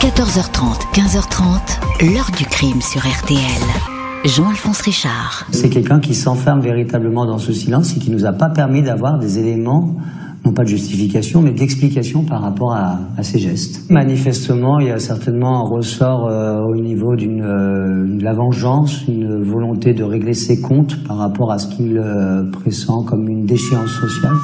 [0.00, 3.40] 14h30, 15h30, l'heure du crime sur RTL.
[4.24, 5.44] Jean-Alphonse Richard.
[5.50, 9.18] C'est quelqu'un qui s'enferme véritablement dans ce silence et qui nous a pas permis d'avoir
[9.18, 9.96] des éléments
[10.44, 13.90] non pas de justification, mais d'explication par rapport à, à, ces gestes.
[13.90, 19.04] Manifestement, il y a certainement un ressort euh, au niveau d'une euh, de la vengeance,
[19.08, 23.46] une volonté de régler ses comptes par rapport à ce qu'il euh, pressent comme une
[23.46, 24.34] déchéance sociale.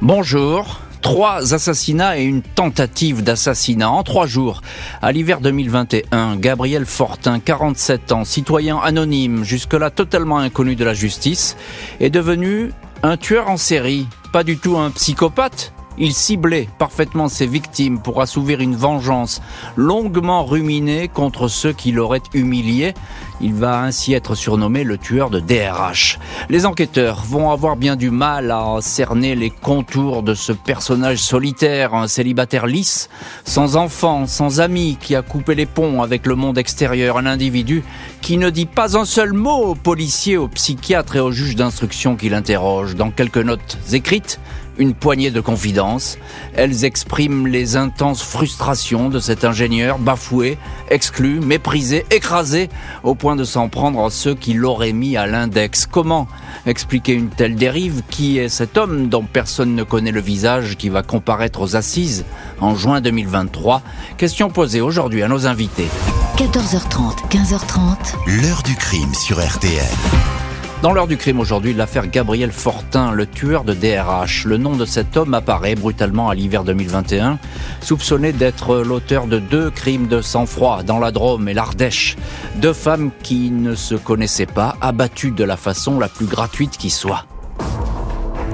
[0.00, 0.87] Bonjour.
[1.08, 4.60] Trois assassinats et une tentative d'assassinat en trois jours.
[5.00, 11.56] À l'hiver 2021, Gabriel Fortin, 47 ans, citoyen anonyme, jusque-là totalement inconnu de la justice,
[11.98, 14.06] est devenu un tueur en série.
[14.34, 19.40] Pas du tout un psychopathe, il ciblait parfaitement ses victimes pour assouvir une vengeance
[19.76, 22.94] longuement ruminée contre ceux qui l'auraient humilié.
[23.40, 26.18] Il va ainsi être surnommé le tueur de DRH.
[26.48, 31.94] Les enquêteurs vont avoir bien du mal à cerner les contours de ce personnage solitaire,
[31.94, 33.08] un célibataire lisse,
[33.44, 37.84] sans enfants, sans amis, qui a coupé les ponts avec le monde extérieur, un individu
[38.20, 42.16] qui ne dit pas un seul mot aux policiers, aux psychiatres et aux juges d'instruction
[42.16, 42.96] qui l'interrogent.
[42.96, 44.40] Dans quelques notes écrites,
[44.78, 46.18] une poignée de confidences.
[46.54, 50.58] Elles expriment les intenses frustrations de cet ingénieur bafoué,
[50.90, 52.68] exclu, méprisé, écrasé,
[53.02, 55.86] au point de s'en prendre à ceux qui l'auraient mis à l'index.
[55.86, 56.26] Comment
[56.66, 58.02] expliquer une telle dérive?
[58.10, 62.24] Qui est cet homme dont personne ne connaît le visage qui va comparaître aux assises
[62.60, 63.82] en juin 2023
[64.16, 65.88] Question posée aujourd'hui à nos invités.
[66.36, 68.42] 14h30, 15h30.
[68.42, 70.37] L'heure du crime sur RTL.
[70.80, 74.44] Dans l'heure du crime aujourd'hui, l'affaire Gabriel Fortin, le tueur de DRH.
[74.44, 77.40] Le nom de cet homme apparaît brutalement à l'hiver 2021,
[77.80, 82.16] soupçonné d'être l'auteur de deux crimes de sang-froid dans la Drôme et l'Ardèche.
[82.56, 86.90] Deux femmes qui ne se connaissaient pas, abattues de la façon la plus gratuite qui
[86.90, 87.26] soit.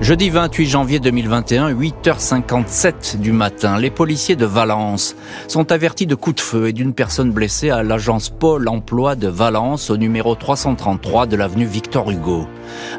[0.00, 5.16] Jeudi 28 janvier 2021, 8h57 du matin, les policiers de Valence
[5.48, 9.28] sont avertis de coups de feu et d'une personne blessée à l'agence Pôle emploi de
[9.28, 12.46] Valence au numéro 333 de l'avenue Victor Hugo.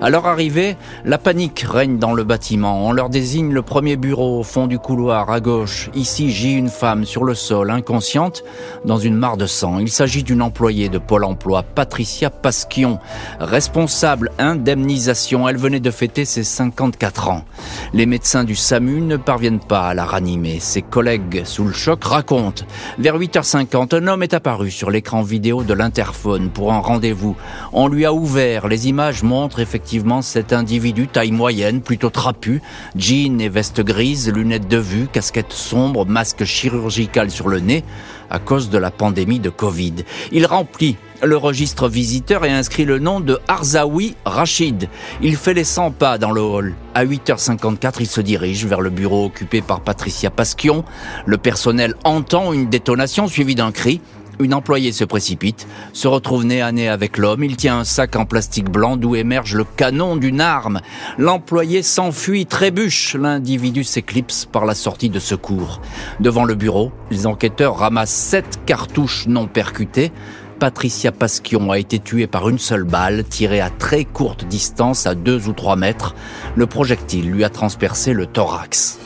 [0.01, 2.87] À leur arrivée, la panique règne dans le bâtiment.
[2.87, 5.89] On leur désigne le premier bureau au fond du couloir à gauche.
[5.93, 8.43] Ici gît une femme sur le sol, inconsciente,
[8.83, 9.79] dans une mare de sang.
[9.79, 12.99] Il s'agit d'une employée de Pôle emploi, Patricia Pasquion,
[13.39, 15.47] responsable indemnisation.
[15.47, 16.43] Elle venait de fêter ses
[16.85, 17.45] 54 ans.
[17.93, 20.59] Les médecins du SAMU ne parviennent pas à la ranimer.
[20.59, 22.65] Ses collègues sous le choc racontent.
[22.97, 27.35] Vers 8h50, un homme est apparu sur l'écran vidéo de l'interphone pour un rendez-vous.
[27.73, 28.67] On lui a ouvert.
[28.67, 32.61] Les images montrent effectivement cet individu taille moyenne, plutôt trapu,
[32.95, 37.83] jean et veste grise, lunettes de vue, casquette sombre, masque chirurgical sur le nez,
[38.29, 39.95] à cause de la pandémie de Covid.
[40.31, 44.89] Il remplit le registre visiteur et inscrit le nom de Arzaoui Rachid.
[45.21, 46.73] Il fait les 100 pas dans le hall.
[46.93, 50.83] À 8h54, il se dirige vers le bureau occupé par Patricia Pasquion.
[51.25, 54.01] Le personnel entend une détonation suivie d'un cri.
[54.39, 57.45] Une employée se précipite, se retrouve nez à nez avec l'homme.
[57.45, 60.81] Il tient un sac en plastique blanc d'où émerge le canon d'une arme.
[61.17, 63.15] L'employé s'enfuit, trébuche.
[63.15, 65.79] L'individu s'éclipse par la sortie de secours.
[66.19, 70.11] Devant le bureau, les enquêteurs ramassent sept cartouches non percutées.
[70.59, 75.15] Patricia Pasquion a été tuée par une seule balle, tirée à très courte distance, à
[75.15, 76.15] deux ou trois mètres.
[76.55, 78.99] Le projectile lui a transpercé le thorax.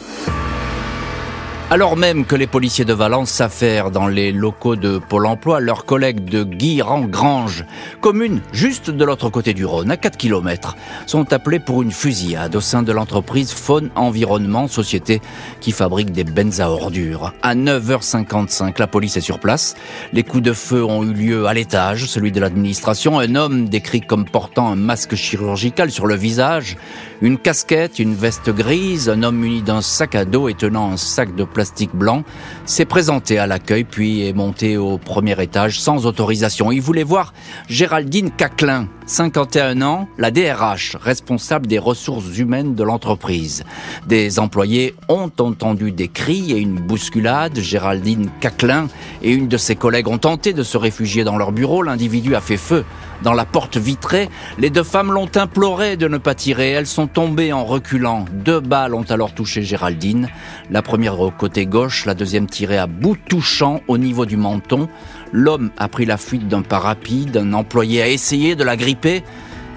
[1.71, 5.85] Alors même que les policiers de Valence s'affairent dans les locaux de Pôle emploi, leurs
[5.85, 7.63] collègues de Guy-Grange,
[8.01, 10.75] commune juste de l'autre côté du Rhône, à 4 km,
[11.05, 15.21] sont appelés pour une fusillade au sein de l'entreprise Faune Environnement, société
[15.61, 17.33] qui fabrique des bennes à ordures.
[17.43, 19.75] À 9h55, la police est sur place.
[20.11, 23.19] Les coups de feu ont eu lieu à l'étage, celui de l'administration.
[23.19, 26.77] Un homme décrit comme portant un masque chirurgical sur le visage,
[27.21, 30.97] une casquette, une veste grise, un homme muni d'un sac à dos et tenant un
[30.97, 32.23] sac de plastique blanc,
[32.69, 36.71] s'est présenté à l'accueil puis est monté au premier étage sans autorisation.
[36.71, 37.33] Il voulait voir
[37.67, 43.63] Géraldine Caclin, 51 ans, la DRH, responsable des ressources humaines de l'entreprise.
[44.05, 47.57] Des employés ont entendu des cris et une bousculade.
[47.57, 48.87] Géraldine Caclin
[49.23, 51.81] et une de ses collègues ont tenté de se réfugier dans leur bureau.
[51.81, 52.85] L'individu a fait feu
[53.23, 54.29] dans la porte vitrée.
[54.57, 56.69] Les deux femmes l'ont imploré de ne pas tirer.
[56.69, 58.25] Elles sont tombées en reculant.
[58.31, 60.29] Deux balles ont alors touché Géraldine.
[60.69, 64.89] La première au côté gauche, la deuxième tirée à bout touchant au niveau du menton.
[65.31, 67.37] L'homme a pris la fuite d'un pas rapide.
[67.37, 69.23] Un employé a essayé de la gripper.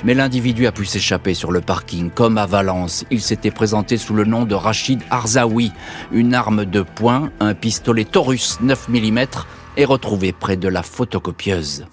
[0.03, 3.05] Mais l'individu a pu s'échapper sur le parking, comme à Valence.
[3.13, 5.71] Il s'était présenté sous le nom de Rachid Arzaoui.
[6.11, 9.19] Une arme de poing, un pistolet Taurus 9 mm,
[9.77, 11.87] est retrouvé près de la photocopieuse.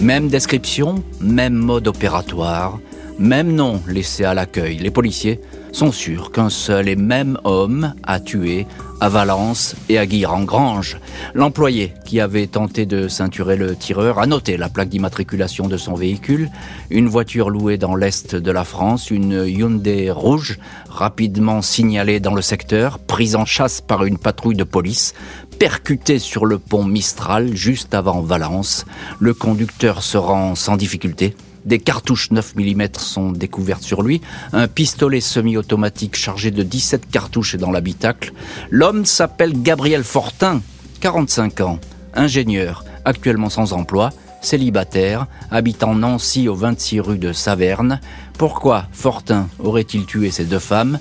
[0.00, 2.78] Même description, même mode opératoire,
[3.18, 4.78] même nom laissé à l'accueil.
[4.78, 5.40] Les policiers
[5.72, 8.66] sont sûrs qu'un seul et même homme a tué
[9.00, 10.98] à Valence et à Guire-en-Grange.
[11.34, 15.94] L'employé qui avait tenté de ceinturer le tireur a noté la plaque d'immatriculation de son
[15.94, 16.50] véhicule,
[16.90, 20.58] une voiture louée dans l'est de la France, une Hyundai rouge,
[20.88, 25.14] rapidement signalée dans le secteur, prise en chasse par une patrouille de police,
[25.58, 28.84] percutée sur le pont Mistral juste avant Valence.
[29.18, 34.20] Le conducteur se rend sans difficulté des cartouches 9 mm sont découvertes sur lui.
[34.52, 38.32] Un pistolet semi-automatique chargé de 17 cartouches est dans l'habitacle.
[38.70, 40.60] L'homme s'appelle Gabriel Fortin,
[41.00, 41.78] 45 ans,
[42.14, 44.10] ingénieur, actuellement sans emploi,
[44.40, 48.00] célibataire, habitant Nancy au 26 rue de Saverne.
[48.38, 50.98] Pourquoi Fortin aurait-il tué ces deux femmes?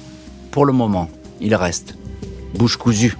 [0.52, 1.10] Pour le moment,
[1.40, 1.96] il reste
[2.54, 3.16] bouche cousue.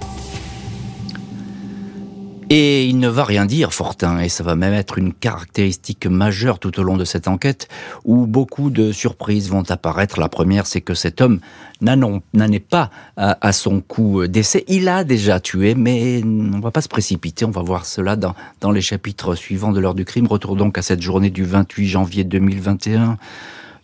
[2.54, 6.58] Et il ne va rien dire, Fortin, et ça va même être une caractéristique majeure
[6.58, 7.66] tout au long de cette enquête,
[8.04, 10.20] où beaucoup de surprises vont apparaître.
[10.20, 11.40] La première, c'est que cet homme
[11.80, 12.20] n'en
[12.52, 14.66] est pas à, son coup d'essai.
[14.68, 17.46] Il a déjà tué, mais on ne va pas se précipiter.
[17.46, 20.26] On va voir cela dans, dans les chapitres suivants de l'heure du crime.
[20.26, 23.16] Retour donc à cette journée du 28 janvier 2021.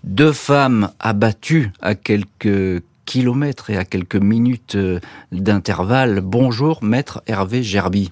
[0.04, 4.76] Deux femmes abattues à quelques kilomètres et à quelques minutes
[5.32, 6.20] d'intervalle.
[6.20, 8.10] Bonjour, maître Hervé Gerby.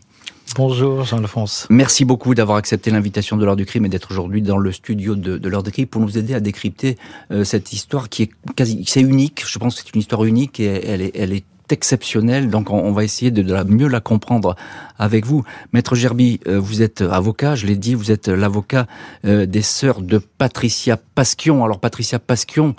[0.56, 1.66] Bonjour Jean-Alphonse.
[1.68, 5.14] Merci beaucoup d'avoir accepté l'invitation de l'heure du crime et d'être aujourd'hui dans le studio
[5.14, 6.96] de, de l'heure du crime pour nous aider à décrypter
[7.30, 9.44] euh, cette histoire qui est quasi, c'est unique.
[9.46, 12.48] Je pense que c'est une histoire unique et elle est, elle est exceptionnelle.
[12.48, 14.56] Donc on, va essayer de, la, mieux la comprendre
[14.98, 15.44] avec vous.
[15.74, 18.86] Maître Gerby, euh, vous êtes avocat, je l'ai dit, vous êtes l'avocat
[19.26, 21.64] euh, des sœurs de Patricia Pasquion.
[21.66, 22.74] Alors Patricia Pasquion,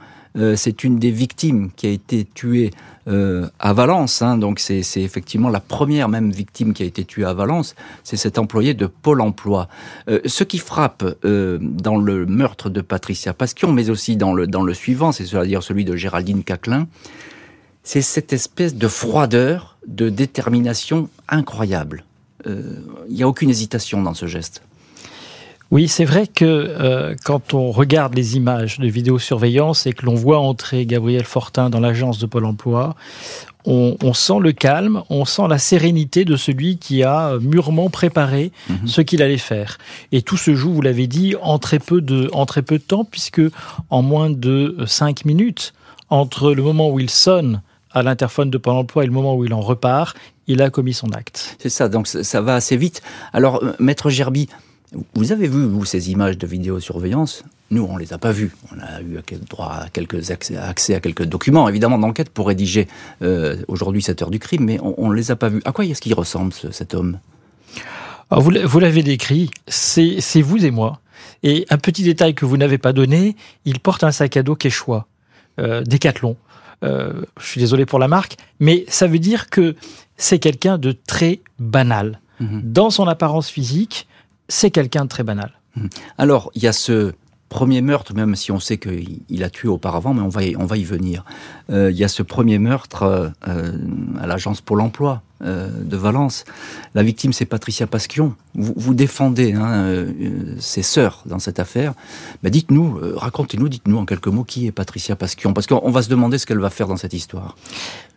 [0.56, 2.72] c'est une des victimes qui a été tuée
[3.08, 4.22] euh, à Valence.
[4.22, 7.74] Hein, donc c'est effectivement la première même victime qui a été tuée à Valence.
[8.04, 9.70] C'est cet employé de Pôle Emploi.
[10.10, 14.46] Euh, ce qui frappe euh, dans le meurtre de Patricia Pasquion, mais aussi dans le
[14.46, 16.88] dans le suivant, c'est-à-dire celui de Géraldine Caclin,
[17.84, 22.04] c'est cette espèce de froideur, de détermination incroyable.
[22.46, 24.62] Il n'y a aucune hésitation dans ce geste.
[25.70, 30.16] Oui, c'est vrai que euh, quand on regarde les images de vidéosurveillance et que l'on
[30.16, 32.96] voit entrer Gabriel Fortin dans l'agence de Pôle Emploi,
[33.66, 38.54] on, on, sent le calme, on sent la sérénité de celui qui a mûrement préparé
[38.70, 38.88] mhm.
[38.88, 39.78] ce qu'il allait faire.
[40.14, 42.84] Et tout se joue, vous l'avez dit, en très peu de, en très peu de
[42.84, 43.42] temps, puisque
[43.90, 45.74] en moins de cinq minutes,
[46.10, 47.62] entre le moment où il sonne
[47.92, 50.16] à l'interphone de Pôle emploi et le moment où il en repart,
[50.48, 51.58] il a commis son acte.
[51.60, 53.02] C'est ça, donc ça va assez vite.
[53.34, 54.48] Alors, euh, Maître Gerby,
[55.16, 58.56] vous avez vu, vous, ces images de vidéosurveillance Nous, on les a pas vues.
[58.72, 59.20] On a eu
[59.50, 62.88] droit à quelques accès, à quelques documents, évidemment, d'enquête pour rédiger
[63.22, 65.62] euh, aujourd'hui cette heure du crime, mais on ne les a pas vus.
[65.66, 67.20] À quoi est-ce qu'il ressemble, cet homme?
[68.30, 71.02] Ah, Vous, vous l'avez décrit, c'est vous et moi.
[71.44, 73.36] Et un petit détail que vous n'avez pas donné,
[73.66, 75.06] il porte un sac à dos Quechua,
[75.60, 76.38] euh, Décathlon.
[76.84, 79.76] Euh, je suis désolé pour la marque, mais ça veut dire que
[80.16, 82.20] c'est quelqu'un de très banal.
[82.40, 82.62] Mhm.
[82.64, 84.08] Dans son apparence physique,
[84.48, 85.52] c'est quelqu'un de très banal.
[85.76, 85.88] Mmh.
[86.18, 87.14] Alors, il y a ce
[87.50, 90.66] premier meurtre, même si on sait qu'il a tué auparavant, mais on va y, on
[90.66, 91.24] va y venir.
[91.70, 93.72] Euh, il y a ce premier meurtre euh,
[94.20, 96.46] à l'agence Pôle Emploi euh, de Valence.
[96.96, 98.36] La victime, c'est Patricia Pasquion.
[98.56, 100.06] Vous, vous défendez hein,
[100.60, 101.94] ses sœurs dans cette affaire.
[102.44, 106.10] Mais dites-nous, racontez-nous, dites-nous en quelques mots qui est Patricia Pasquion, parce qu'on va se
[106.10, 107.56] demander ce qu'elle va faire dans cette histoire.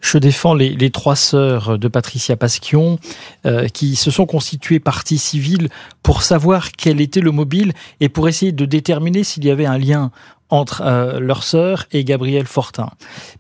[0.01, 2.99] Je défends les, les trois sœurs de Patricia Pasquion
[3.47, 5.69] euh, qui se sont constituées partie civile
[6.03, 9.79] pour savoir quel était le mobile et pour essayer de déterminer s'il y avait un
[9.79, 10.11] lien
[10.51, 12.91] entre euh, leur sœur et Gabriel Fortin.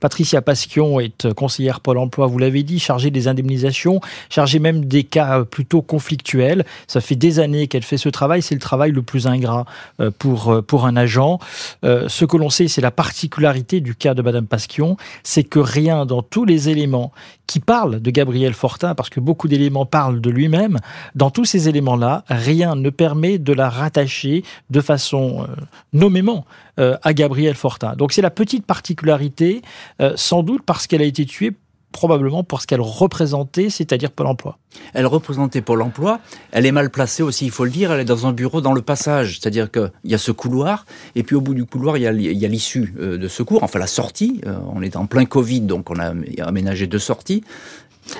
[0.00, 5.04] Patricia Pasquion est conseillère Pôle emploi, vous l'avez dit, chargée des indemnisations, chargée même des
[5.04, 6.64] cas plutôt conflictuels.
[6.86, 9.66] Ça fait des années qu'elle fait ce travail, c'est le travail le plus ingrat
[10.00, 11.38] euh, pour, euh, pour un agent.
[11.82, 16.06] ce que l'on sait, c'est la particularité du cas de Madame Pasquion, c'est que rien
[16.06, 17.12] dans tous les éléments
[17.50, 20.78] qui parlent de Gabriel Fortin, parce que beaucoup d'éléments parlent de lui-même,
[21.16, 25.48] dans tous ces éléments-là, rien ne permet de la rattacher de façon
[25.92, 26.44] nommément
[26.78, 27.96] euh, à Gabriel Fortin.
[27.96, 29.62] Donc c'est la petite particularité,
[30.00, 31.50] euh, sans doute parce qu'elle a été tuée
[31.92, 34.58] probablement pour ce qu'elle représentait, c'est-à-dire Pôle emploi.
[34.94, 36.20] Elle représentait Pôle emploi,
[36.52, 38.72] elle est mal placée aussi, il faut le dire, elle est dans un bureau dans
[38.72, 42.02] le passage, c'est-à-dire qu'il y a ce couloir, et puis au bout du couloir, il
[42.02, 44.40] y a l'issue euh, de secours, enfin la sortie,
[44.72, 46.12] on est en plein Covid, donc on a
[46.46, 47.42] aménagé deux sorties,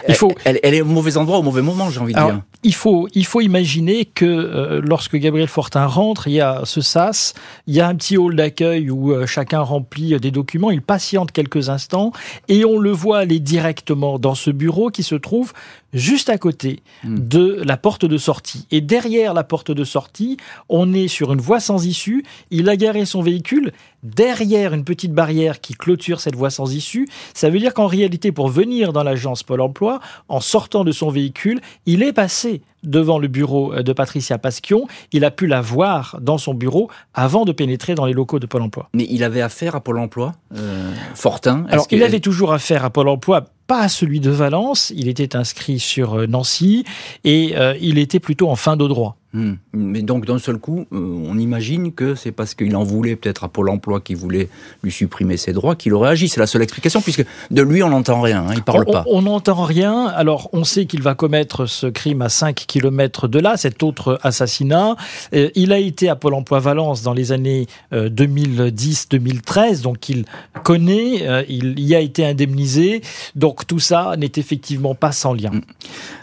[0.08, 0.32] il faut...
[0.44, 2.42] elle, est au mauvais endroit au mauvais moment, j'ai envie de dire.
[2.62, 6.80] il faut, il faut imaginer que euh, lorsque Gabriel Fortin rentre, il y a ce
[6.80, 7.34] sas,
[7.66, 11.32] il y a un petit hall d'accueil où euh, chacun remplit des documents, il patiente
[11.32, 12.12] quelques instants
[12.48, 15.52] et on le voit aller directement dans ce bureau qui se trouve
[15.92, 17.18] juste à côté hmm.
[17.18, 18.66] de la porte de sortie.
[18.70, 20.36] Et derrière la porte de sortie,
[20.68, 22.24] on est sur une voie sans issue.
[22.50, 27.08] Il a garé son véhicule derrière une petite barrière qui clôture cette voie sans issue.
[27.34, 31.10] Ça veut dire qu'en réalité, pour venir dans l'agence Pôle emploi, en sortant de son
[31.10, 34.86] véhicule, il est passé devant le bureau de Patricia Pasquion.
[35.12, 38.46] Il a pu la voir dans son bureau avant de pénétrer dans les locaux de
[38.46, 38.88] Pôle emploi.
[38.94, 42.90] Mais il avait affaire à Pôle emploi, euh, Fortin Alors, il avait toujours affaire à
[42.90, 44.92] Pôle emploi pas celui de Valence.
[44.96, 46.84] Il était inscrit sur euh, Nancy
[47.22, 49.16] et euh, il était plutôt en fin de droit.
[49.32, 49.52] Hmm.
[49.72, 53.44] Mais donc d'un seul coup, euh, on imagine que c'est parce qu'il en voulait peut-être
[53.44, 54.48] à Pôle Emploi qui voulait
[54.82, 56.28] lui supprimer ses droits qu'il aurait agi.
[56.28, 59.04] C'est la seule explication puisque de lui on n'entend rien, hein, il parle pas.
[59.06, 60.06] On n'entend rien.
[60.06, 64.20] Alors on sait qu'il va commettre ce crime à 5 km de là, cet autre
[64.22, 64.96] assassinat.
[65.32, 70.24] il a été à Pôle Emploi Valence dans les années 2010-2013, donc il
[70.62, 73.02] connaît, il y a été indemnisé.
[73.34, 75.50] Donc tout ça n'est effectivement pas sans lien.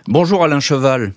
[0.08, 1.12] Bonjour Alain Cheval.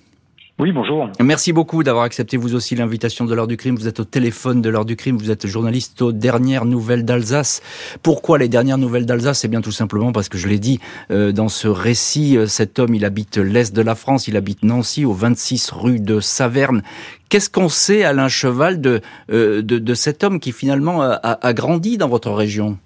[0.61, 1.09] Oui, bonjour.
[1.19, 3.75] Merci beaucoup d'avoir accepté vous aussi l'invitation de l'heure du crime.
[3.75, 7.63] Vous êtes au téléphone de l'heure du crime, vous êtes journaliste aux dernières nouvelles d'Alsace.
[8.03, 9.39] Pourquoi les dernières nouvelles d'Alsace?
[9.39, 12.77] C'est bien tout simplement parce que je l'ai dit euh, dans ce récit, euh, cet
[12.77, 16.83] homme, il habite l'est de la France, il habite Nancy, au 26 rue de Saverne.
[17.29, 19.01] Qu'est-ce qu'on sait, Alain Cheval, de,
[19.31, 22.77] euh, de, cet homme qui finalement a grandi dans votre région?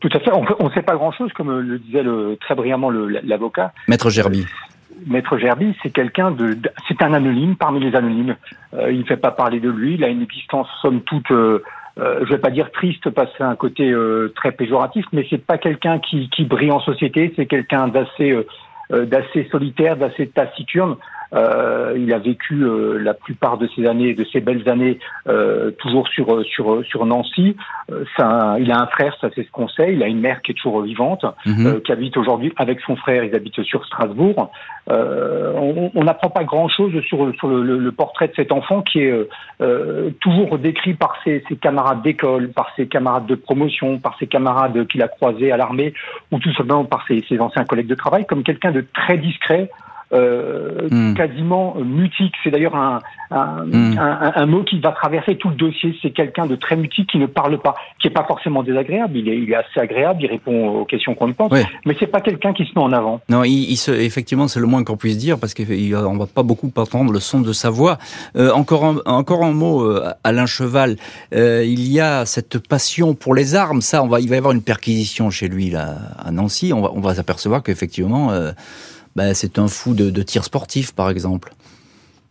[0.00, 0.30] Tout à fait.
[0.32, 3.72] On ne sait pas grand-chose, comme le disait le, très brillamment l'avocat.
[3.88, 4.44] Maître Gerby.
[5.06, 6.56] Maître Gerby, c'est quelqu'un de,
[6.88, 8.36] c'est un anonyme parmi les anonymes.
[8.74, 9.94] Euh, il ne fait pas parler de lui.
[9.94, 11.62] Il a une existence somme toute, euh,
[11.98, 15.26] euh, je vais pas dire triste parce que c'est un côté euh, très péjoratif, mais
[15.28, 17.32] c'est pas quelqu'un qui, qui brille en société.
[17.36, 18.30] C'est quelqu'un d'assez,
[18.92, 20.96] euh, d'assez solitaire, d'assez taciturne.
[21.34, 25.70] Euh, il a vécu euh, la plupart de ses années, de ses belles années, euh,
[25.72, 27.56] toujours sur sur sur Nancy.
[28.16, 29.94] Ça, il a un frère, ça c'est ce qu'on sait.
[29.94, 31.80] Il a une mère qui est toujours vivante, mhm.
[31.82, 33.24] qui habite aujourd'hui avec son frère.
[33.24, 34.50] Ils habitent sur Strasbourg.
[34.88, 39.28] on n'apprend pas grand-chose sur sur le, le, portrait de cet enfant qui est
[40.20, 44.86] toujours décrit par ses, ses camarades d'école, par ses camarades de promotion, par ses camarades
[44.86, 45.92] qu'il a croisés à l'armée,
[46.30, 49.70] ou tout simplement par ses, ses anciens collègues de travail, comme quelqu'un de très discret
[50.12, 51.14] euh, hmm.
[51.14, 52.34] quasiment mutique.
[52.42, 53.00] C'est d'ailleurs un,
[53.30, 53.98] hmm.
[53.98, 55.94] un, un, mot qui va traverser tout le dossier.
[56.00, 59.16] C'est quelqu'un de très mutique qui ne parle pas, qui est pas forcément désagréable.
[59.16, 61.52] Il est, il est assez agréable, il répond aux questions qu'on ne pense,
[61.84, 63.20] mais c'est pas quelqu'un qui se met en avant.
[63.28, 66.70] Non, il, se, effectivement, c'est le moins qu'on puisse dire parce qu'on va pas beaucoup
[66.76, 67.98] entendre le son de sa voix.
[68.36, 70.96] Euh, encore un, encore un mot, euh, Alain Cheval.
[71.34, 73.82] Euh, il y a cette passion pour les armes.
[73.82, 76.72] Ça, on va, il va y avoir une perquisition chez lui là à Nancy.
[76.72, 78.30] On va, on va s'apercevoir qu'effectivement.
[79.18, 81.50] Bah, c'est un fou de, de tir sportif, par exemple.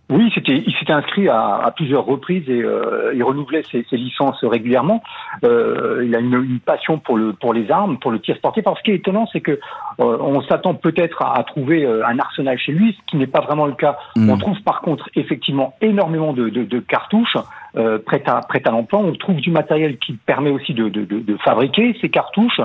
[0.10, 5.03] Oui, c'était, il s'était inscrit à, plusieurs reprises et euh, il renouvelait ses, licences régulièrement.
[5.44, 8.65] Euh, il a une, passion pour le pour les armes, pour le tir sportif.
[8.65, 9.58] Alors, ce qui est étonnant, c'est que euh,
[10.00, 13.74] on s'attend peut-être à, trouver un arsenal chez lui, ce qui n'est pas vraiment le
[13.74, 13.98] cas.
[14.15, 14.29] Hmm.
[14.29, 17.36] On trouve par contre effectivement énormément de, de cartouches.
[17.77, 19.00] Euh, prête à l'emploi.
[19.00, 22.60] On trouve du matériel qui permet aussi de, de, de, fabriquer ces cartouches.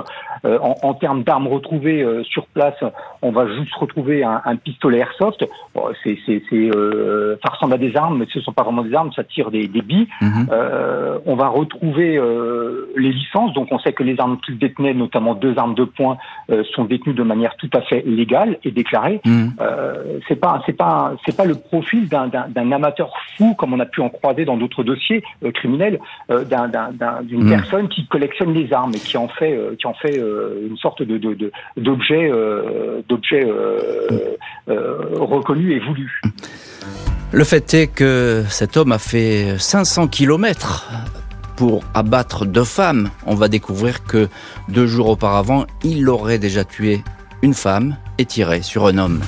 [0.45, 2.75] Euh, en, en, termes d'armes retrouvées euh, sur place,
[3.21, 5.45] on va juste retrouver un, un pistolet airsoft.
[5.73, 6.69] Bon, c'est, c'est, c'est
[7.43, 9.51] ça ressemble à des armes, mais ce ne sont pas vraiment des armes, ça tire
[9.51, 10.07] des, des billes.
[10.21, 10.47] Mhm.
[11.25, 12.19] on va retrouver
[12.95, 13.53] les licences.
[13.53, 16.17] Donc on sait que les armes qu'il détenait, notamment deux armes de poing,
[16.75, 19.21] sont détenues de manière tout à fait légale et déclarée.
[19.25, 19.53] Mhm.
[20.27, 23.79] c'est pas c'est pas c'est pas le profil d'un, d'un, d'un amateur fou comme on
[23.79, 26.43] a pu en croiser dans d'autres dossiers euh, criminel euh,
[27.23, 27.49] d'une hmm.
[27.49, 30.19] personne qui collectionne les armes et qui en fait, euh, qui en fait
[30.61, 32.31] une sorte d'objet,
[33.07, 33.47] d'objet
[34.67, 36.21] reconnu et voulu.
[37.31, 40.87] Le fait est que cet homme a fait 500 kilomètres
[41.55, 43.09] pour abattre deux femmes.
[43.25, 44.27] On va découvrir que
[44.69, 47.01] deux jours auparavant, il aurait déjà tué
[47.41, 49.21] une femme et tiré sur un homme.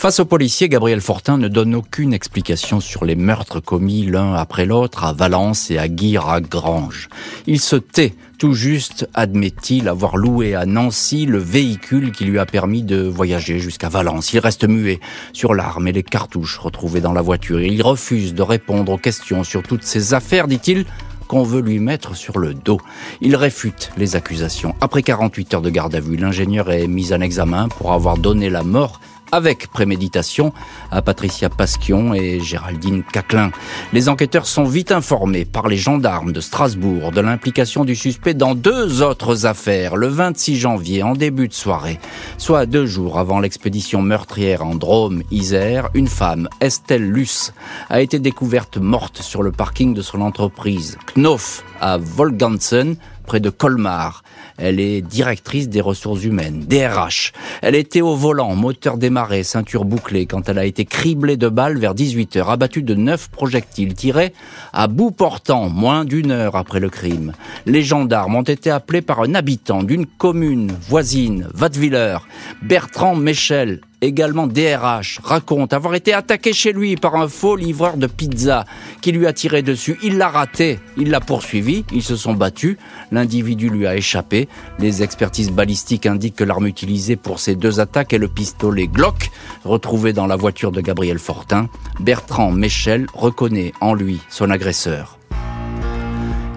[0.00, 4.64] Face aux policiers, Gabriel Fortin ne donne aucune explication sur les meurtres commis l'un après
[4.64, 7.10] l'autre à Valence et à Guire-à-Grange.
[7.46, 12.46] Il se tait, tout juste, admet-il, avoir loué à Nancy le véhicule qui lui a
[12.46, 14.32] permis de voyager jusqu'à Valence.
[14.32, 15.00] Il reste muet
[15.34, 17.60] sur l'arme et les cartouches retrouvées dans la voiture.
[17.60, 20.86] Il refuse de répondre aux questions sur toutes ces affaires, dit-il,
[21.28, 22.80] qu'on veut lui mettre sur le dos.
[23.20, 24.74] Il réfute les accusations.
[24.80, 28.48] Après 48 heures de garde à vue, l'ingénieur est mis en examen pour avoir donné
[28.48, 28.98] la mort
[29.32, 30.52] avec préméditation
[30.90, 33.50] à Patricia Pasquion et Géraldine Caclin.
[33.92, 38.54] Les enquêteurs sont vite informés par les gendarmes de Strasbourg de l'implication du suspect dans
[38.54, 41.98] deux autres affaires le 26 janvier en début de soirée,
[42.38, 47.52] soit deux jours avant l'expédition meurtrière en Drôme, Isère, une femme, Estelle Luce,
[47.88, 52.96] a été découverte morte sur le parking de son entreprise Knof à Volgansen,
[53.26, 54.22] près de Colmar.
[54.60, 57.32] Elle est directrice des ressources humaines, DRH.
[57.62, 61.78] Elle était au volant, moteur démarré, ceinture bouclée, quand elle a été criblée de balles
[61.78, 64.34] vers 18h, abattue de neuf projectiles tirés
[64.72, 67.32] à bout portant, moins d'une heure après le crime.
[67.66, 72.18] Les gendarmes ont été appelés par un habitant d'une commune voisine, Wattwiller,
[72.62, 78.06] Bertrand Michel, également DRH, raconte avoir été attaqué chez lui par un faux livreur de
[78.06, 78.64] pizza
[79.00, 79.98] qui lui a tiré dessus.
[80.02, 82.76] Il l'a raté, il l'a poursuivi, ils se sont battus,
[83.12, 84.48] l'individu lui a échappé.
[84.78, 89.30] Les expertises balistiques indiquent que l'arme utilisée pour ces deux attaques est le pistolet Glock,
[89.64, 91.68] retrouvé dans la voiture de Gabriel Fortin.
[92.00, 95.18] Bertrand Michel reconnaît en lui son agresseur.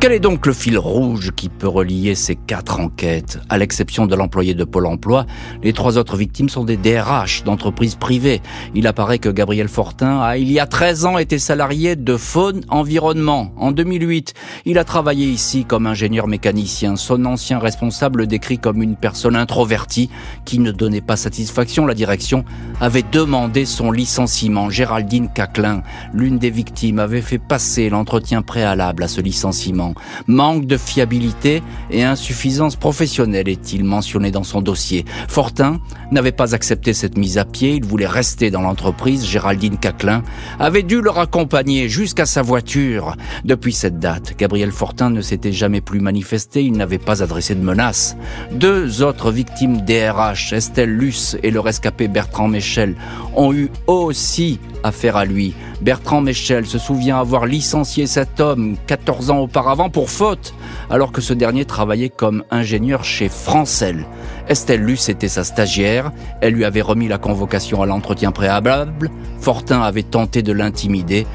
[0.04, 3.40] Quel est donc le fil rouge qui peut relier ces quatre enquêtes?
[3.48, 5.26] À l'exception de l'employé de Pôle emploi,
[5.64, 8.42] les trois autres victimes sont des DRH d'entreprises privées.
[8.76, 12.66] Il apparaît que Gabriel Fortin a, il y a 13 ans, été salarié de Faune
[12.68, 13.54] Environnement.
[13.56, 14.34] En 2008,
[14.66, 16.98] il a travaillé ici comme ingénieur mécanicien.
[16.98, 20.10] Son ancien responsable décrit comme une personne introvertie
[20.44, 21.86] qui ne donnait pas satisfaction.
[21.86, 22.44] La direction
[22.82, 24.70] avait demandé son licenciement.
[24.70, 25.82] Géraldine Caclin,
[26.14, 29.93] l'une des victimes, avait fait passer l'entretien préalable à ce licenciement.
[30.28, 35.06] Manque de fiabilité et insuffisance professionnelle est-il mentionné dans son dossier.
[35.28, 35.80] Fortin
[36.12, 39.26] n'avait pas accepté cette mise à pied, il voulait rester dans l'entreprise.
[39.26, 40.24] Géraldine Caclin
[40.60, 43.16] avait dû le raccompagner jusqu'à sa voiture.
[43.46, 47.64] Depuis cette date, Gabriel Fortin ne s'était jamais plus manifesté, il n'avait pas adressé de
[47.64, 48.16] menaces.
[48.52, 52.96] Deux autres victimes DRH, Estelle Luce et le rescapé Bertrand Michel,
[53.36, 55.54] ont eu aussi affaire à lui.
[55.82, 60.54] Bertrand Michel se souvient avoir licencié cet homme 14 ans auparavant pour faute,
[60.90, 64.06] alors que ce dernier travaillait comme ingénieur chez Francel.
[64.48, 66.12] Estelle Luce était sa stagiaire,
[66.42, 69.10] elle lui avait remis la convocation à l'entretien préalable,
[69.40, 71.26] Fortin avait tenté de l'intimider,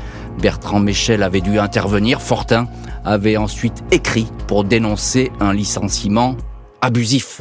[0.40, 2.69] Bertrand Michel avait dû intervenir, Fortin
[3.05, 6.37] avait ensuite écrit pour dénoncer un licenciement
[6.81, 7.40] abusif.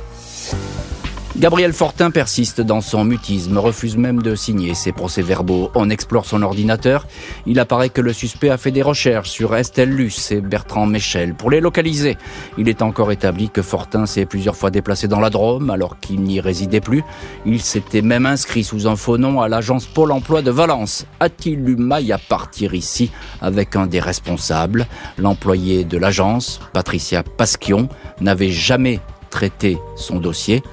[1.39, 5.70] Gabriel Fortin persiste dans son mutisme, refuse même de signer ses procès-verbaux.
[5.75, 7.06] On explore son ordinateur.
[7.46, 11.36] Il apparaît que le suspect a fait des recherches sur Estelle Luce et Bertrand Michel
[11.36, 12.17] pour les localiser.
[12.58, 16.22] Il est encore établi que Fortin s'est plusieurs fois déplacé dans la Drôme alors qu'il
[16.22, 17.03] n'y résidait plus.
[17.46, 21.06] Il s'était même inscrit sous un faux nom à l'agence Pôle emploi de Valence.
[21.19, 24.88] A-t-il eu maille à partir ici avec un des responsables
[25.19, 27.89] L'employé de l'agence, Patricia Pasquion,
[28.21, 30.63] n'avait jamais traité son dossier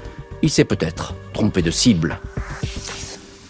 [0.45, 2.21] il s'est peut-être trompé de cible.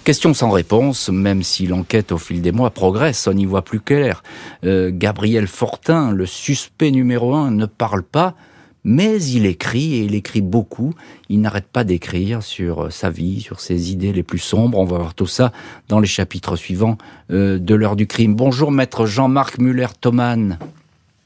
[0.04, 3.80] Question sans réponse, même si l'enquête au fil des mois progresse, on y voit plus
[3.80, 4.22] clair.
[4.62, 8.36] Euh, Gabriel Fortin, le suspect numéro un, ne parle pas,
[8.84, 10.94] mais il écrit, et il écrit beaucoup.
[11.28, 14.78] Il n'arrête pas d'écrire sur sa vie, sur ses idées les plus sombres.
[14.78, 15.50] On va voir tout ça
[15.88, 16.96] dans les chapitres suivants
[17.32, 18.36] euh, de l'heure du crime.
[18.36, 20.58] Bonjour maître Jean-Marc Muller-Thoman.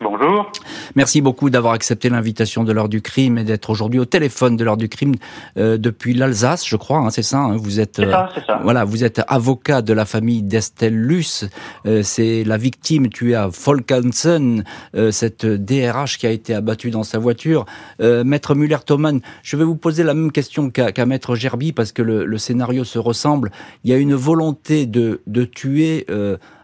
[0.01, 0.53] Bonjour.
[0.95, 4.63] Merci beaucoup d'avoir accepté l'invitation de l'heure du crime et d'être aujourd'hui au téléphone de
[4.63, 5.17] l'heure du crime
[5.57, 6.99] euh, depuis l'Alsace, je crois.
[6.99, 7.39] Hein, c'est ça.
[7.39, 8.13] Hein, vous êtes euh,
[8.47, 8.61] ça.
[8.63, 11.49] voilà, vous êtes avocat de la famille d'Estelle Luce.
[11.85, 14.63] Euh, c'est la victime tuée à Volkansen,
[15.11, 17.67] cette DRH qui a été abattue dans sa voiture.
[18.01, 22.25] Maître Muller-Thoman, je vais vous poser la même question qu'à Maître Gerby parce que le,
[22.25, 23.51] le, scénario se ressemble.
[23.85, 26.07] Il y a une volonté de, de tuer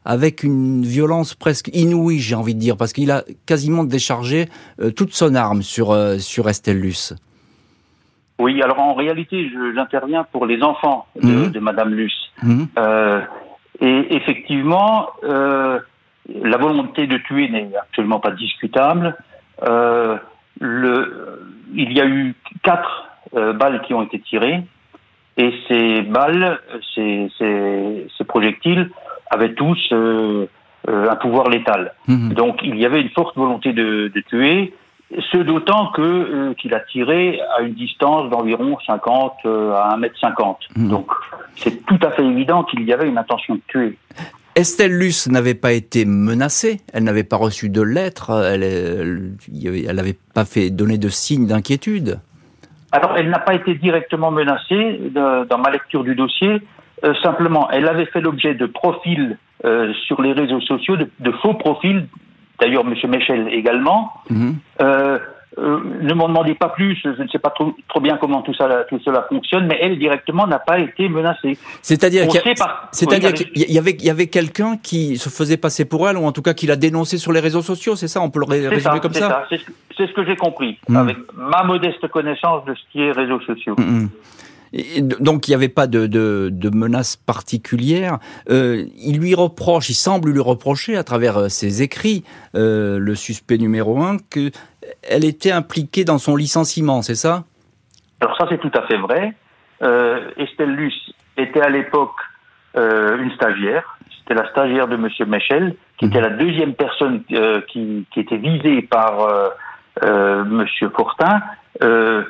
[0.05, 4.47] avec une violence presque inouïe, j'ai envie de dire, parce qu'il a quasiment déchargé
[4.81, 7.15] euh, toute son arme sur, euh, sur Estelle Luce.
[8.39, 11.51] Oui, alors en réalité, j'interviens pour les enfants de, mhm.
[11.51, 12.31] de Madame Luce.
[12.43, 12.67] Mhm.
[12.79, 13.21] Euh,
[13.81, 15.79] et effectivement, euh,
[16.29, 19.17] la volonté de tuer n'est absolument pas discutable.
[20.61, 21.43] Le,
[21.75, 24.63] il y a eu quatre balles qui ont été tirées,
[25.37, 26.61] et ces balles,
[26.95, 28.91] ces, ces, ces projectiles
[29.31, 30.47] avaient tous euh,
[30.89, 31.95] euh, un pouvoir létal.
[32.09, 32.35] Mhm.
[32.35, 34.75] Donc il y avait une forte volonté de, de tuer,
[35.33, 40.57] ce d'autant que euh, qu'il a tiré à une distance d'environ 50 à 1m50.
[40.77, 40.89] Mhm.
[40.89, 41.11] Donc
[41.57, 43.99] c'est tout à fait évident qu'il y avait une intention de tuer.
[44.57, 49.33] Estelle Luce n'avait pas été menacée, elle n'avait pas reçu de lettres, elle
[49.93, 52.21] n'avait pas fait donner de signes d'inquiétude.
[52.95, 56.63] Alors, elle n'a pas été directement menacée dans ma lecture du dossier.
[57.05, 61.55] Euh, simplement, elle avait fait l'objet de profils euh, sur les réseaux sociaux, de, faux
[61.55, 62.07] profils,
[62.61, 62.95] d'ailleurs M.
[63.11, 64.57] Michel également, mhm.
[64.81, 65.19] euh,
[65.57, 68.69] ne m'en demandez pas plus, je ne sais pas trop, trop, bien comment tout, ça,
[68.89, 71.59] tout cela fonctionne, mais elle directement n'a pas été menacée.
[71.83, 76.25] C'est-à-dire qu'il y, y, avait, y avait quelqu'un qui se faisait passer pour elle, ou
[76.25, 78.47] en tout cas qui l'a dénoncé sur les réseaux sociaux, c'est ça On peut le
[78.47, 80.97] résumer comme ça, C'est ce que j'ai compris, hmm.
[80.97, 83.75] avec ma modeste connaissance de ce qui est réseaux sociaux.
[83.79, 84.07] Hmm,
[85.01, 88.19] donc il n'y avait pas de, menace particulière.
[88.51, 93.15] Euh, il lui reproche, il semble lui reprocher à travers euh, ses écrits, euh, le
[93.15, 97.45] suspect numéro un, qu'elle était impliquée dans son licenciement, c'est ça?
[98.21, 99.35] Alors ça c'est tout à fait vrai.
[99.83, 102.17] Euh, Estelle Luce était à l'époque
[102.77, 103.99] euh, une stagiaire.
[104.19, 109.29] C'était la stagiaire de Monsieur Michel, qui était la deuxième personne qui, était visée par
[110.47, 111.43] Monsieur Fortin.
[111.83, 112.25] Euh,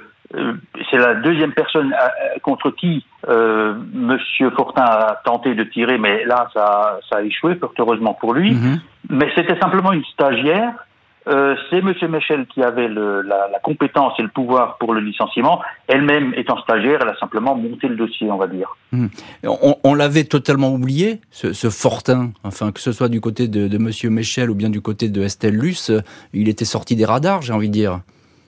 [0.91, 6.25] c'est la deuxième personne euh, contre qui euh, Monsieur Fortin a tenté de tirer, mais
[6.25, 8.53] là, ça, ça a échoué, fort heureusement pour lui.
[8.55, 8.81] Mhm.
[9.11, 10.73] Mais c'était simplement une stagiaire.
[11.27, 15.01] Euh, c'est Monsieur Michel qui avait le, la, la, compétence et le pouvoir pour le
[15.01, 15.63] licenciement.
[15.89, 18.77] Elle-même étant stagiaire, elle a simplement monté le dossier, on va dire.
[18.93, 19.09] Mhm.
[19.45, 22.33] On, on l'avait totalement oublié, ce, ce, Fortin.
[22.45, 25.23] Enfin, que ce soit du côté de, de Monsieur Michel ou bien du côté de
[25.23, 25.91] Estelle Luce,
[26.35, 28.01] il était sorti des radars, j'ai envie de dire.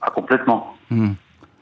[0.03, 0.75] Ah, complètement.
[0.91, 1.15] Mhm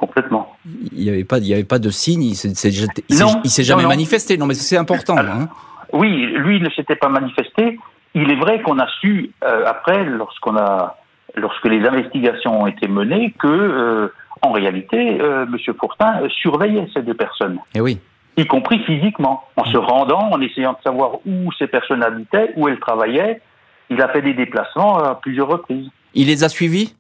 [0.07, 0.57] complètement.
[0.93, 2.23] Il n'y avait pas, il y avait pas de signe.
[2.23, 4.37] Il s'est jamais manifesté.
[4.37, 5.17] Non, mais c'est important.
[5.19, 5.49] Hein.
[5.93, 7.79] Oui, lui ne s'était pas manifesté.
[8.15, 10.97] Il est vrai qu'on a su euh, après, lorsqu'on a,
[11.35, 14.13] lorsque les investigations ont été menées, que euh,
[14.43, 17.59] en réalité, euh, Monsieur Pourtin surveillait ces deux personnes.
[17.75, 17.99] Et eh oui.
[18.37, 22.69] Y compris physiquement, en se rendant, en essayant de savoir où ces personnes habitaient, où
[22.69, 23.41] elles travaillaient.
[23.91, 25.89] Il a fait des déplacements à plusieurs reprises.
[26.15, 26.95] Il les a suivis?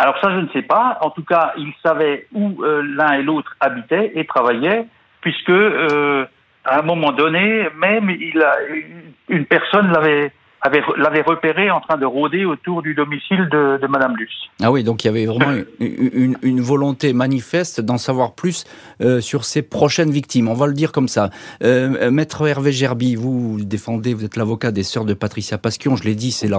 [0.00, 0.96] Alors ça, je ne sais pas.
[1.02, 4.86] En tout cas, il savait où euh, l'un et l'autre habitaient et travaillaient,
[5.20, 6.24] puisque euh,
[6.64, 8.54] à un moment donné, même il a,
[9.28, 10.32] une personne l'avait
[10.64, 14.48] l'avait repéré en train de rôder autour du domicile de, de Madame Luce.
[14.60, 18.64] Ah oui, donc il y avait vraiment une, volonté manifeste d'en savoir plus
[19.00, 20.48] euh, sur ses prochaines victimes.
[20.48, 21.30] On va le dire comme ça.
[21.62, 25.96] Euh, Maître Hervé Gerby, vous défendez, vous êtes l'avocat des sœurs de Patricia Pasquion.
[25.96, 26.50] Je l'ai dit, c'est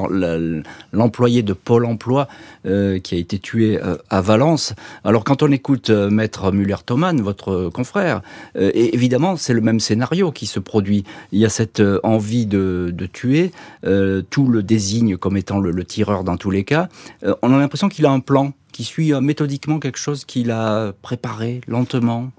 [0.91, 2.27] l'employé de Pôle Emploi
[2.65, 4.73] euh, qui a été tué à Valence.
[5.03, 8.21] Alors quand on écoute Maître Muller-Thoman, votre confrère,
[8.55, 11.03] évidemment c'est le même scénario qui se produit.
[11.31, 13.51] Il y a cette envie de tuer.
[13.91, 16.87] Euh, tout le désigne comme étant le, tireur dans tous les cas.
[17.23, 20.51] Euh, on a l'impression qu'il a un plan, qui suit euh, méthodiquement quelque chose qu'il
[20.51, 22.31] a préparé lentement.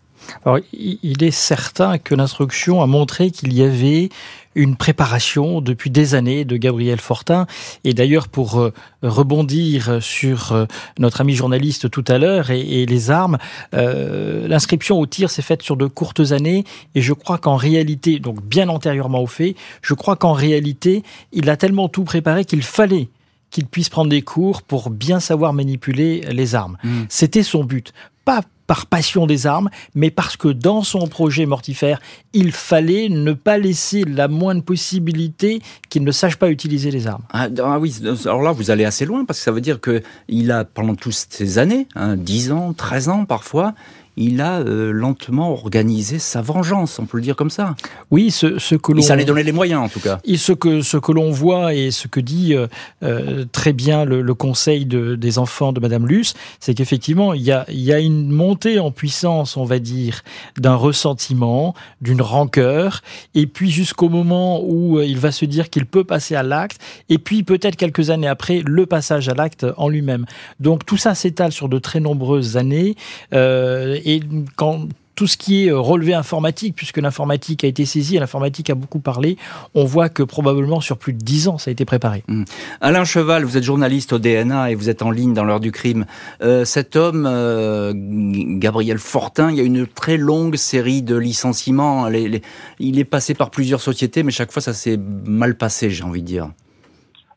[0.44, 4.08] Alors, il est certain que l'instruction a montré qu'il y avait
[4.54, 7.46] une préparation depuis des années de Gabriel Fortin.
[7.84, 10.66] Et d'ailleurs, pour euh, rebondir sur euh,
[10.98, 13.38] notre ami journaliste tout à l'heure et, les armes,
[13.74, 16.64] euh, l'inscription au tir s'est faite sur de courtes années.
[16.94, 21.48] Et je crois qu'en réalité, donc bien antérieurement au fait, je crois qu'en réalité, il
[21.50, 23.08] a tellement tout préparé qu'il fallait
[23.50, 26.78] qu'il puisse prendre des cours pour bien savoir manipuler les armes.
[26.82, 27.02] Mmh.
[27.10, 27.92] C'était son but.
[28.24, 28.40] Pas
[28.72, 32.00] par passion des armes, mais parce que dans son projet mortifère,
[32.32, 37.20] il fallait ne pas laisser la moindre possibilité qu'il ne sache pas utiliser les armes.
[37.34, 40.50] Ah, ah oui, alors là, vous allez assez loin, parce que ça veut dire qu'il
[40.50, 43.74] a, pendant toutes ces années, hein, 10 ans, 13 ans parfois,
[44.16, 47.74] il a euh, lentement organisé sa vengeance, on peut le dire comme ça.
[48.10, 48.98] Oui, ce, ce que l'on...
[48.98, 50.20] Il s'en est donné les moyens, en tout cas.
[50.24, 52.66] Et ce que, ce que l'on voit et ce que dit euh,
[53.02, 57.42] euh très bien le, le conseil de, des enfants de Madame Luce, c'est qu'effectivement, il
[57.42, 60.22] y a, y a une montée en puissance, on va dire,
[60.58, 63.00] d'un ressentiment, d'une rancœur,
[63.34, 67.18] et puis jusqu'au moment où il va se dire qu'il peut passer à l'acte, et
[67.18, 70.26] puis peut-être quelques années après, le passage à l'acte en lui-même.
[70.60, 72.96] Donc tout ça s'étale sur de très nombreuses années.
[73.32, 74.20] Euh, et
[74.56, 78.74] quand tout ce qui est euh, relevé informatique, puisque l'informatique a été saisie, l'informatique a
[78.74, 79.36] beaucoup parlé,
[79.74, 82.24] on voit que probablement sur plus de dix ans, ça a été préparé.
[82.28, 82.44] Mmh.
[82.80, 85.72] Alain Cheval, vous êtes journaliste au DNA et vous êtes en ligne dans l'heure du
[85.72, 86.06] crime.
[86.42, 92.08] Euh, cet homme, euh, Gabriel Fortin, il y a une très longue série de licenciements.
[92.08, 96.22] il est passé par plusieurs sociétés, mais chaque fois, ça s'est mal passé, j'ai envie
[96.22, 96.50] de dire.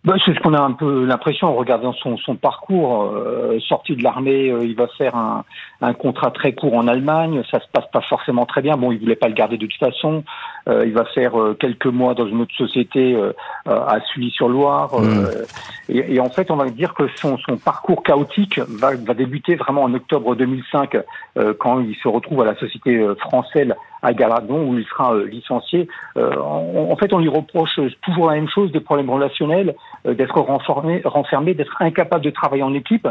[0.06, 3.06] Bah, c'est ce qu'on a un peu l'impression en regardant son, son parcours.
[3.06, 5.44] Euh, sorti de l'armée, euh, il va faire un,
[5.82, 7.42] un, contrat très court en Allemagne.
[7.50, 8.78] Ça se passe pas forcément très bien.
[8.78, 10.24] Bon, il voulait pas le garder de toute façon.
[10.70, 13.18] Euh, il va faire euh, quelques mois dans une autre société
[13.66, 15.00] à Sully-sur-Loire.
[15.00, 15.28] Mmh.
[15.90, 19.56] Et, et, en fait, on va dire que son, son parcours chaotique va, va, débuter
[19.56, 20.98] vraiment en octobre 2005,
[21.58, 23.74] quand il se retrouve à la société française
[24.06, 25.88] à Galadon où il sera licencié.
[26.16, 29.76] En, en, fait, on lui reproche toujours la même chose, des problèmes relationnels.
[30.06, 33.08] Euh, d'être renfermé, renfermé d'être incapable de travailler en équipe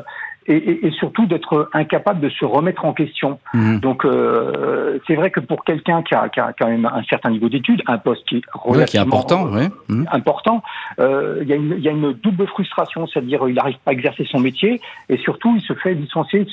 [0.47, 3.39] et, et, et surtout d'être incapable de se remettre en question.
[3.53, 3.79] Mmh.
[3.79, 7.31] Donc euh, c'est vrai que pour quelqu'un qui a, qui a, quand même un certain
[7.31, 9.47] niveau d'études, un poste qui est relativement important.
[9.89, 10.05] Mmh.
[10.13, 10.63] important.
[11.01, 13.91] Euh, il, y a une, il y a une double frustration, c'est-à-dire il n'arrive pas
[13.91, 16.47] à exercer son métier et surtout il se fait licencier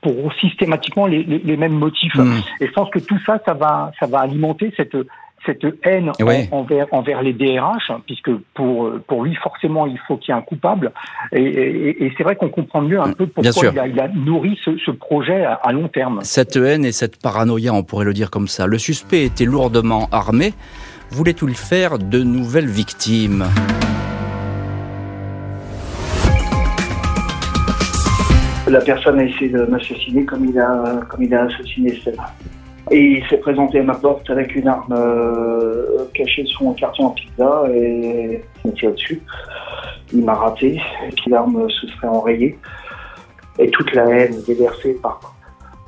[0.00, 2.14] pour systématiquement les, les, les mêmes motifs.
[2.14, 2.40] Mmh.
[2.60, 4.96] Et je pense que tout ça, ça va, ça va alimenter cette
[5.46, 6.12] cette haine
[6.52, 10.42] envers, envers les DRH, puisque pour, pour lui, forcément, il faut qu'il y ait un
[10.42, 10.92] coupable.
[11.32, 14.90] Et, c'est vrai qu'on comprend mieux un peu pourquoi il a, il a, nourri ce,
[14.90, 16.20] projet à, à, long terme.
[16.22, 18.66] Cette haine et cette paranoïa, on pourrait le dire comme ça.
[18.66, 20.54] Le suspect était lourdement armé.
[21.10, 23.46] Voulait-il faire de nouvelles victimes?
[28.68, 31.98] La personne a essayé de m'assassiner comme il a, comme il a assassiné.
[32.90, 37.06] Et il s'est présenté à ma porte avec une arme euh, cachée sous mon carton
[37.06, 39.22] en pizza et il m'a tiré dessus.
[40.12, 42.58] Il m'a raté et puis l'arme se serait enrayée.
[43.58, 45.20] Et toute la haine déversée par,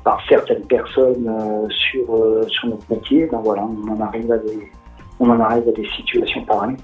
[0.03, 4.37] par certaines personnes euh, sur, euh, sur notre métier, ben voilà, on en arrive à
[4.37, 4.71] des,
[5.19, 6.77] on en arrive à des situations pareilles.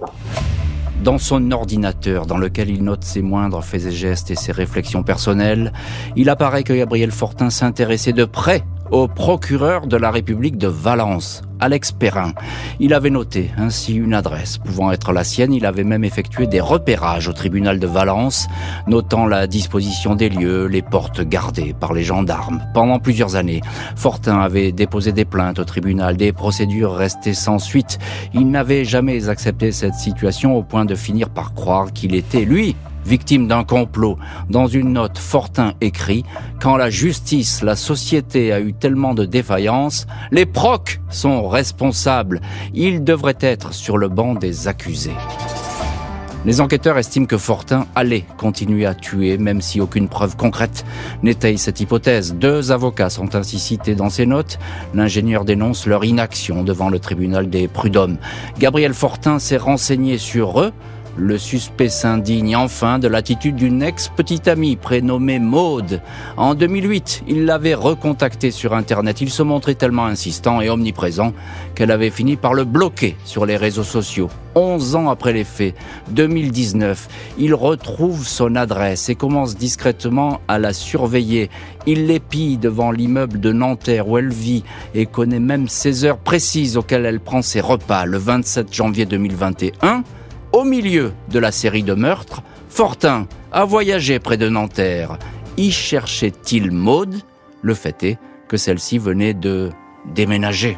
[1.04, 5.04] Dans son ordinateur, dans lequel il note ses moindres faits et gestes et ses réflexions
[5.04, 5.72] personnelles,
[6.16, 11.42] il apparaît que Gabriel Fortin s'intéressait de près au procureur de la République de Valence,
[11.60, 12.34] Alex Perrin.
[12.80, 15.54] Il avait noté ainsi une adresse pouvant être la sienne.
[15.54, 18.48] Il avait même effectué des repérages au tribunal de Valence,
[18.88, 22.64] notant la disposition des lieux, les portes gardées par les gendarmes.
[22.74, 23.62] Pendant plusieurs années,
[23.96, 28.00] Fortin avait déposé des plaintes au tribunal, des procédures restées sans suite.
[28.34, 32.76] Il n'avait jamais accepté cette situation au point de finir par croire qu'il était, lui,
[33.08, 34.18] victime d'un complot.
[34.50, 36.24] Dans une note, Fortin écrit
[36.62, 42.42] Quand la justice, la société a eu tellement de défaillances, les procs sont responsables.
[42.74, 45.16] Ils devraient être sur le banc des accusés.
[46.46, 50.86] Les enquêteurs estiment que Fortin allait continuer à tuer, même si aucune preuve concrète
[51.22, 52.36] n'étaye cette hypothèse.
[52.36, 54.58] Deux avocats sont ainsi cités dans ces notes.
[54.94, 58.18] L'ingénieur dénonce leur inaction devant le tribunal des prud'hommes.
[58.60, 60.72] Gabriel Fortin s'est renseigné sur eux
[61.18, 66.02] le suspect s'indigne enfin de l'attitude d'une ex-petite amie prénommée Maude.
[66.38, 69.22] En 2008, il l'avait recontactée sur Internet.
[69.22, 71.34] Il se montrait tellement insistant et omniprésent
[71.76, 74.30] qu'elle avait fini par le bloquer sur les réseaux sociaux.
[74.56, 75.76] 11 ans après les faits,
[76.10, 81.52] 2019, il retrouve son adresse et commence discrètement à la surveiller.
[81.86, 84.64] Il l'épie devant l'immeuble de Nanterre où elle vit
[84.96, 88.06] et connaît même ses heures précises auxquelles elle prend ses repas.
[88.06, 90.04] Le 27 janvier 2021,
[90.52, 95.18] au milieu de la série de meurtres, Fortin a voyagé près de Nanterre.
[95.58, 97.16] Y cherchait-il Maude?
[97.62, 99.72] Le fait est que celle-ci venait de
[100.14, 100.78] déménager.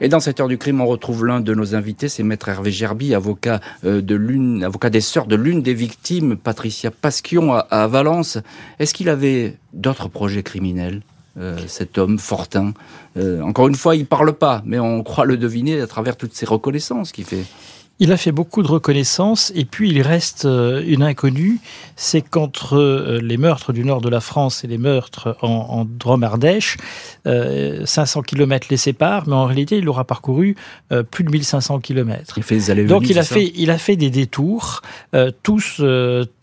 [0.00, 2.70] Et dans cette heure du crime, on retrouve l'un de nos invités, c'est Maître Hervé
[2.70, 7.86] Gerby, avocat euh, de l'une, avocat des sœurs de l'une des victimes, Patricia Pasquion à,
[7.86, 8.38] Valence.
[8.78, 11.02] Est-ce qu'il avait d'autres projets criminels
[11.38, 12.74] euh, cet homme Fortin?
[13.16, 16.34] Euh, encore une fois, il parle pas, mais on croit le deviner à travers toutes
[16.34, 17.44] ces reconnaissances qu'il fait.
[18.00, 21.60] Il a fait beaucoup de reconnaissances et puis il reste euh, une inconnue,
[21.94, 25.84] c'est qu'entre euh, les meurtres du nord de la France et les meurtres en, en
[25.84, 26.76] Drôme-Ardèche,
[27.24, 30.56] 500 km les séparent, mais en réalité il aura parcouru
[30.90, 32.34] euh, plus de 1500 km.
[32.36, 34.82] Il fait des Donc il a fait, il a fait des détours.
[35.44, 35.80] tous,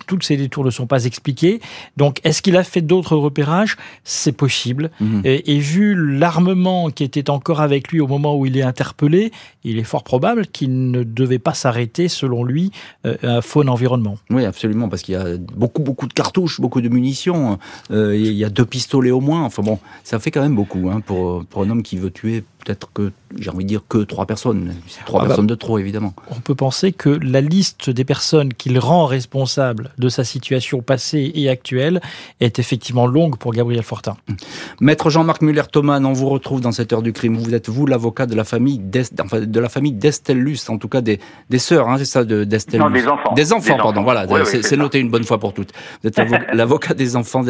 [0.08, 1.60] toutes ces détours ne sont pas expliqués.
[1.98, 3.76] Donc est-ce qu'il a fait d'autres repérages?
[4.06, 4.90] C'est possible.
[5.02, 5.22] Mhm.
[5.26, 9.32] Et, et vu l'armement qui était encore avec lui au moment où il est interpellé,
[9.66, 12.72] il est fort probable qu'il ne devait pas s'arrêter, selon lui,
[13.06, 14.18] euh, à faune environnement.
[14.30, 17.60] Oui, absolument, parce qu'il y a beaucoup, beaucoup de cartouches, beaucoup de munitions.
[17.92, 19.44] Euh, il y a deux pistolets au moins.
[19.44, 22.44] Enfin bon, ça fait quand même beaucoup hein, pour, pour un homme qui veut tuer
[22.64, 24.76] peut-être que, j'ai envie de dire, que trois personnes.
[25.06, 26.14] Trois ah bah, personnes de trop, évidemment.
[26.30, 31.32] On peut penser que la liste des personnes qu'il rend responsables de sa situation passée
[31.36, 32.02] et actuelle
[32.40, 34.18] est effectivement longue pour Gabriel Fortin.
[34.80, 37.38] Maître Jean-Marc Muller-Thoman, on vous retrouve dans cette heure du crime.
[37.38, 41.20] Vous êtes, vous, l'avocat de la famille de la famille d'Estellus, en tout cas des,
[41.50, 43.34] des sœurs, hein, c'est ça, d'Estellus Non, des enfants.
[43.34, 45.72] Des enfants, pardon, voilà, c'est noté une bonne fois pour toutes.
[46.04, 46.18] Vous êtes
[46.54, 47.44] l'avocat des enfants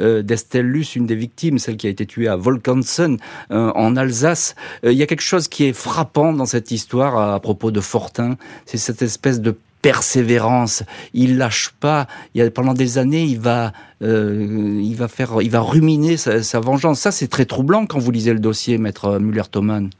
[0.00, 3.18] euh, d'Estellus, une des victimes, celle qui a été tuée à Volkansen,
[3.50, 4.54] euh, en Alsace.
[4.84, 7.80] Euh, il y a quelque chose qui est frappant dans cette histoire à, propos de
[7.80, 10.84] Fortin, c'est cette espèce de persévérance.
[11.14, 12.06] Il lâche pas.
[12.34, 16.16] Il y a, pendant des années, il va, euh, il va faire, il va ruminer
[16.16, 16.98] sa, vengeance.
[16.98, 19.90] Ça, c'est très troublant quand vous lisez le dossier, maître Muller-Thoman.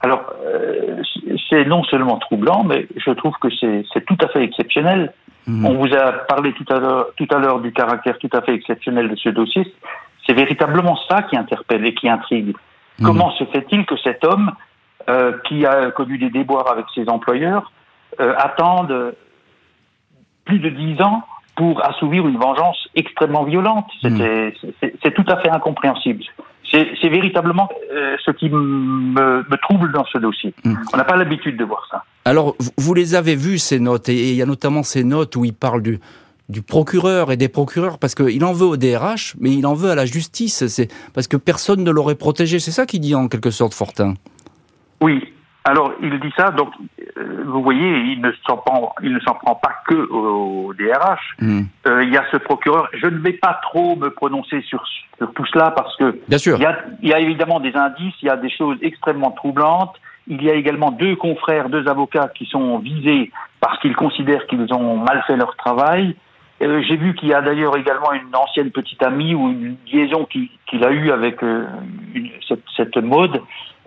[0.00, 1.02] Alors, euh,
[1.48, 5.12] c'est non seulement troublant, mais je trouve que c'est tout à fait exceptionnel.
[5.46, 5.64] Mhm.
[5.64, 8.54] On vous a parlé tout à l'heure, tout à l'heure du caractère tout à fait
[8.54, 9.72] exceptionnel de ce dossier.
[10.26, 12.54] C'est véritablement ça qui interpelle et qui intrigue.
[13.02, 14.52] Comment se fait-il que cet homme,
[15.08, 17.72] euh, qui a connu des déboires avec ses employeurs,
[18.20, 19.14] euh, attende
[20.44, 21.22] plus de dix ans
[21.56, 23.86] pour assouvir une vengeance extrêmement violente?
[24.02, 25.12] C'est mhm.
[25.14, 26.24] tout à fait incompréhensible.
[26.72, 30.52] C'est véritablement euh, ce qui me, trouble dans ce dossier.
[30.64, 30.74] Hmm.
[30.92, 32.04] On n'a pas l'habitude de voir ça.
[32.24, 35.44] Alors, vous les avez vues, ces notes, et il y a notamment ces notes où
[35.44, 36.00] il parle du,
[36.48, 39.90] du procureur et des procureurs, parce qu'il en veut au DRH, mais il en veut
[39.90, 42.58] à la justice, c'est parce que personne ne l'aurait protégé.
[42.58, 44.14] C'est ça qu'il dit en quelque sorte, Fortin.
[45.00, 45.22] Oui,
[45.68, 46.68] alors, il dit ça, donc,
[47.18, 51.34] euh, vous voyez, il ne s'en prend, il ne s'en prend pas que au, DRH.
[51.40, 51.62] Hmm.
[51.88, 52.88] Euh, il y a ce procureur.
[52.92, 54.84] Je ne vais pas trop me prononcer sur,
[55.18, 56.56] tout cela parce que Bien sûr.
[56.58, 59.32] Il, y a, il y a évidemment des indices, il y a des choses extrêmement
[59.32, 59.96] troublantes.
[60.28, 64.72] Il y a également deux confrères, deux avocats qui sont visés parce qu'ils considèrent qu'ils
[64.72, 66.14] ont mal fait leur travail.
[66.62, 70.26] Euh, J'ai vu qu'il y a d'ailleurs également une ancienne petite amie ou une liaison
[70.26, 71.66] qu'il a eue avec euh,
[72.14, 73.42] une, cette, cette, mode.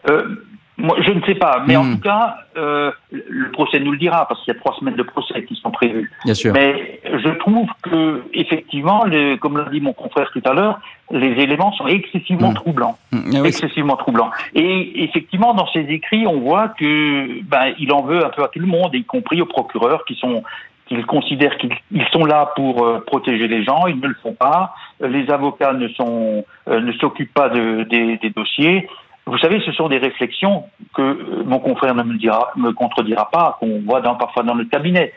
[0.09, 0.35] Euh,
[0.77, 1.95] moi, je ne sais pas, mais en hmm.
[1.95, 5.43] tout cas, le procès nous le dira parce qu'il y a trois semaines de procès
[5.43, 6.09] qui sont prévues.
[6.23, 6.53] Bien sûr.
[6.53, 10.79] Mais je trouve que effectivement, les, comme l'a dit mon confrère tout à l'heure,
[11.11, 12.55] les éléments sont excessivement hmm.
[12.55, 13.31] troublants, hmm.
[13.35, 14.31] Ah excessivement troublants.
[14.53, 18.47] Et effectivement, dans ses écrits, on voit que ben, il en veut un peu à
[18.47, 20.43] tout le monde, y compris aux procureurs qui sont
[20.89, 24.73] qu'ils considèrent qu'ils sont là pour euh, protéger les gens, ils ne le font pas.
[24.99, 28.89] Les avocats ne sont euh, ne s'occupent pas de, des, des dossiers.
[29.25, 30.63] Vous savez, ce sont des réflexions
[30.95, 34.65] que mon confrère ne me, dira, me contredira pas, qu'on voit dans, parfois dans le
[34.65, 35.13] cabinet.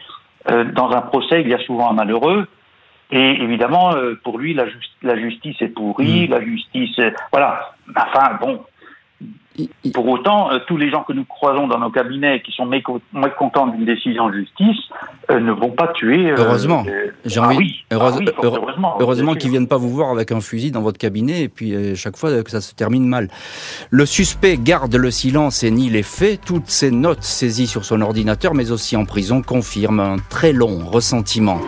[0.51, 2.47] Euh, dans un procès, il y a souvent un malheureux.
[3.11, 4.65] Et évidemment, euh, pour lui, la,
[5.03, 6.31] la, justice est pourrie, mmh.
[6.31, 7.01] la justice,
[7.33, 7.73] voilà.
[7.97, 8.61] Enfin, bon,
[9.93, 13.67] pour autant, euh, tous les gens que nous croisons dans nos cabinets qui sont mécontents
[13.67, 14.79] d'une décision de justice
[15.31, 16.31] euh, ne vont pas tuer.
[16.31, 16.85] Euh, heureusement.
[16.87, 17.51] Ah.
[17.91, 17.97] Ah
[18.43, 18.97] heureusement.
[18.99, 22.17] Heureusement qu'ils viennent pas vous voir avec un fusil dans votre cabinet et puis chaque
[22.17, 23.29] fois que ça se termine mal.
[23.91, 26.41] Le suspect garde le silence et nie les faits.
[26.45, 30.79] Toutes ces notes saisies sur son ordinateur, mais aussi en prison, confirment un très long
[30.87, 31.61] ressentiment.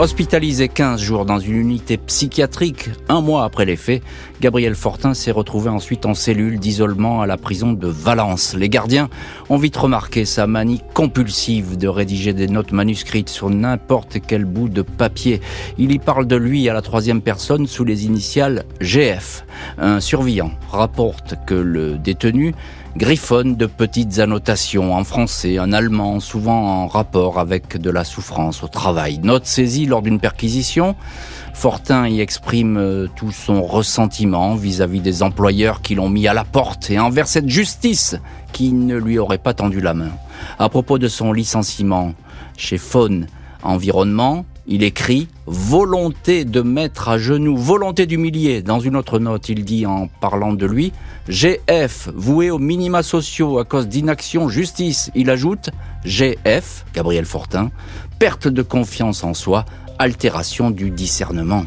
[0.00, 4.02] Hospitalisé 15 jours dans une unité psychiatrique, un mois après les faits,
[4.40, 8.54] Gabriel Fortin s'est retrouvé ensuite en cellule d'isolement à la prison de Valence.
[8.54, 9.10] Les gardiens
[9.50, 14.70] ont vite remarqué sa manie compulsive de rédiger des notes manuscrites sur n'importe quel bout
[14.70, 15.42] de papier.
[15.76, 19.44] Il y parle de lui à la troisième personne sous les initiales GF.
[19.76, 22.54] Un surveillant rapporte que le détenu
[22.96, 28.62] griffonne de petites annotations en français, en allemand, souvent en rapport avec de la souffrance
[28.62, 29.18] au travail.
[29.22, 30.96] Note saisie lors d'une perquisition,
[31.54, 36.44] Fortin y exprime euh, tout son ressentiment vis-à-vis des employeurs qui l'ont mis à la
[36.44, 38.16] porte et envers cette justice
[38.52, 40.10] qui ne lui aurait pas tendu la main.
[40.58, 42.14] À propos de son licenciement
[42.56, 43.26] chez Faune
[43.62, 48.62] Environnement, il écrit volonté de mettre à genoux, volonté d'humilier.
[48.62, 50.92] Dans une autre note, il dit en parlant de lui,
[51.28, 55.10] GF, voué aux minima sociaux à cause d'inaction justice.
[55.16, 55.70] Il ajoute
[56.04, 57.70] GF, Gabriel Fortin,
[58.20, 59.64] perte de confiance en soi,
[59.98, 61.64] altération du discernement.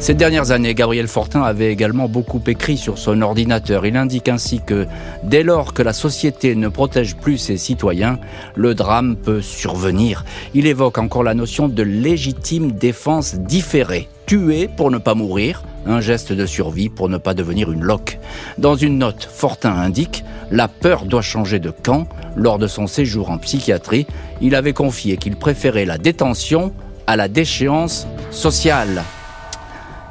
[0.00, 3.84] Ces dernières années, Gabriel Fortin avait également beaucoup écrit sur son ordinateur.
[3.84, 4.86] Il indique ainsi que
[5.24, 8.18] dès lors que la société ne protège plus ses citoyens,
[8.54, 10.24] le drame peut survenir.
[10.54, 14.08] Il évoque encore la notion de légitime défense différée.
[14.24, 18.18] Tuer pour ne pas mourir, un geste de survie pour ne pas devenir une loque.
[18.56, 22.08] Dans une note, Fortin indique La peur doit changer de camp.
[22.36, 24.06] Lors de son séjour en psychiatrie,
[24.40, 26.72] il avait confié qu'il préférait la détention
[27.06, 29.02] à la déchéance sociale.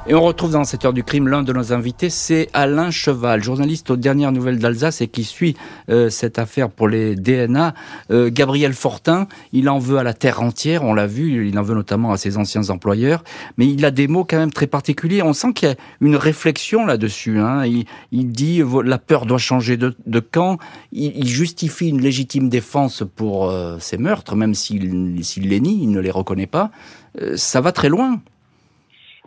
[0.07, 3.43] Et on retrouve dans cette heure du crime l'un de nos invités, c'est Alain Cheval,
[3.43, 5.55] journaliste aux dernières nouvelles d'Alsace et qui suit
[5.89, 7.73] euh, cette affaire pour les DNA.
[8.09, 11.63] Euh, Gabriel Fortin, il en veut à la terre entière, on l'a vu, il en
[11.63, 13.23] veut notamment à ses anciens employeurs,
[13.57, 15.21] mais il a des mots quand même très particuliers.
[15.21, 17.39] On sent qu'il y a une réflexion là-dessus.
[17.39, 17.65] Hein.
[18.11, 20.57] Il, dit la peur doit changer de, camp.
[20.93, 25.17] Il, justifie une légitime défense pour euh, ces meurtres, même s'il
[25.49, 26.71] les nie, il ne les reconnaît pas.
[27.35, 28.21] ça va très loin.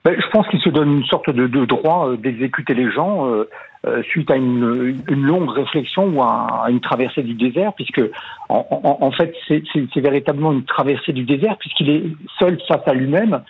[0.05, 3.49] Ben, je pense qu'il se donne une sorte de, droit euh, d'exécuter les gens euh,
[3.87, 8.03] euh, suite à une, longue réflexion ou à, une traversée du désert, puisque
[8.49, 8.67] en,
[9.01, 12.03] en fait c'est véritablement une traversée du désert, puisqu'il est
[12.41, 13.43] seul face à lui-même,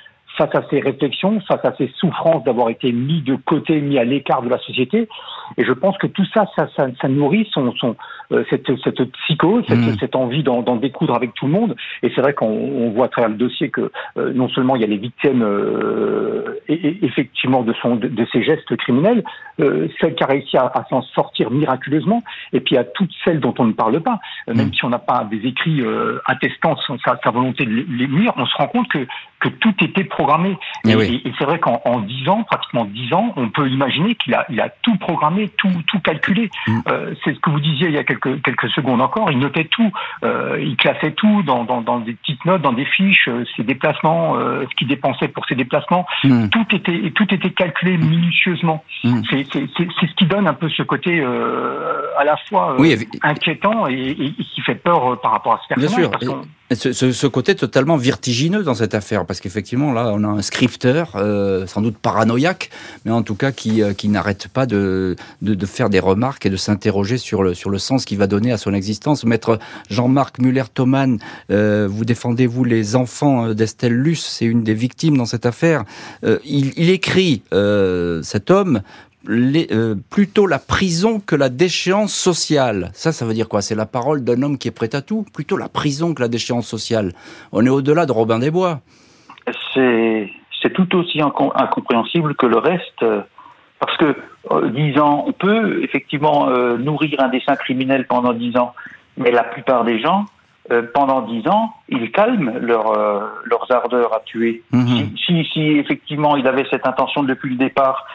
[0.46, 4.04] face à ses réflexions, face à ses souffrances d'avoir été mis de côté, mis à
[4.04, 5.08] l'écart de la société.
[5.58, 7.96] Et je pense que tout ça, ça, ça, ça nourrit son, son,
[8.32, 9.96] euh, cette, cette psychose, cette, mm.
[10.00, 11.76] cette envie d'en découdre avec tout le monde.
[12.02, 14.84] Et c'est vrai qu'on voit à travers le dossier que euh, non seulement il y
[14.84, 19.22] a les victimes euh, et, effectivement de, son, de, de, ses gestes criminels,
[19.58, 23.54] celles qui a réussi à, à s'en sortir miraculeusement, et puis à toutes celles dont
[23.58, 24.74] on ne parle pas, même mm.
[24.74, 25.82] si on n'a pas des écrits
[26.26, 29.06] attestant sa, sa, volonté de les nuire, on se rend compte que
[29.42, 30.56] que tout était programmé.
[30.86, 34.46] Eh et, c'est vrai qu'en dix ans, pratiquement dix ans, on peut imaginer qu'il a,
[34.48, 36.48] il a tout programmé, tout, tout calculé.
[36.68, 36.78] Mm.
[36.88, 39.32] Euh, c'est ce que vous disiez il y a quelques, quelques secondes encore.
[39.32, 39.90] Il notait tout,
[40.24, 43.64] euh, il classait tout dans, dans, dans, des petites notes, dans des fiches, euh, ses
[43.64, 46.06] déplacements, euh, ce qu'il dépensait pour ses déplacements.
[46.22, 46.48] Mm.
[46.48, 48.84] Tout était tout était calculé minutieusement.
[49.02, 49.22] Mm.
[49.28, 52.76] C'est ce qui donne un peu ce côté euh, à la fois
[53.22, 56.08] inquiétant et, et, qui fait peur par rapport à ce personnage.
[56.10, 56.42] Bien sûr.
[56.74, 61.12] Ce, ce, côté totalement vertigineux dans cette affaire, parce qu'effectivement, là, on a un scripteur,
[61.16, 62.70] euh, sans doute paranoïaque,
[63.04, 66.50] mais en tout cas qui, euh, qui n'arrête pas de, de, faire des remarques et
[66.50, 69.24] de s'interroger sur le, sur le sens qu'il va donner à son existence.
[69.24, 69.58] Maître
[69.90, 71.18] Jean-Marc Muller-Thoman,
[71.50, 75.84] euh, vous défendez, vous, les enfants d'Estelle Luce, c'est une des victimes dans cette affaire.
[76.44, 77.42] Il, écrit,
[78.22, 78.82] cet homme,
[79.26, 82.90] les, euh, plutôt la prison que la déchéance sociale.
[82.94, 83.62] Ça, ça veut dire quoi?
[83.62, 85.24] C'est la parole d'un homme qui est prêt à tout?
[85.32, 87.12] Plutôt la prison que la déchéance sociale.
[87.52, 88.80] On est au-delà de Robin des Bois.
[89.74, 93.04] C'est, c'est tout aussi incompréhensible que le reste.
[93.82, 94.14] Parce que
[94.52, 98.74] euh, ans, on peut effectivement euh, nourrir un dessin criminel pendant dix ans,
[99.16, 100.26] mais la plupart des gens,
[100.70, 102.92] euh, pendant dix ans, ils calment leur,
[103.44, 104.62] leurs ardeurs à tuer.
[104.70, 104.86] Mhm.
[104.86, 108.06] Si, si, si, effectivement il avait cette intention depuis le départ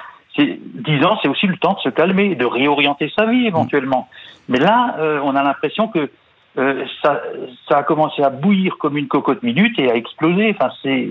[0.45, 4.07] dix ans, c'est aussi le temps de se calmer, de réorienter sa vie éventuellement.
[4.49, 6.09] Mais là, euh, on a l'impression que
[6.57, 7.21] euh, ça,
[7.69, 10.55] ça a commencé à bouillir comme une cocotte minute et à exploser.
[10.57, 11.07] Enfin, c'est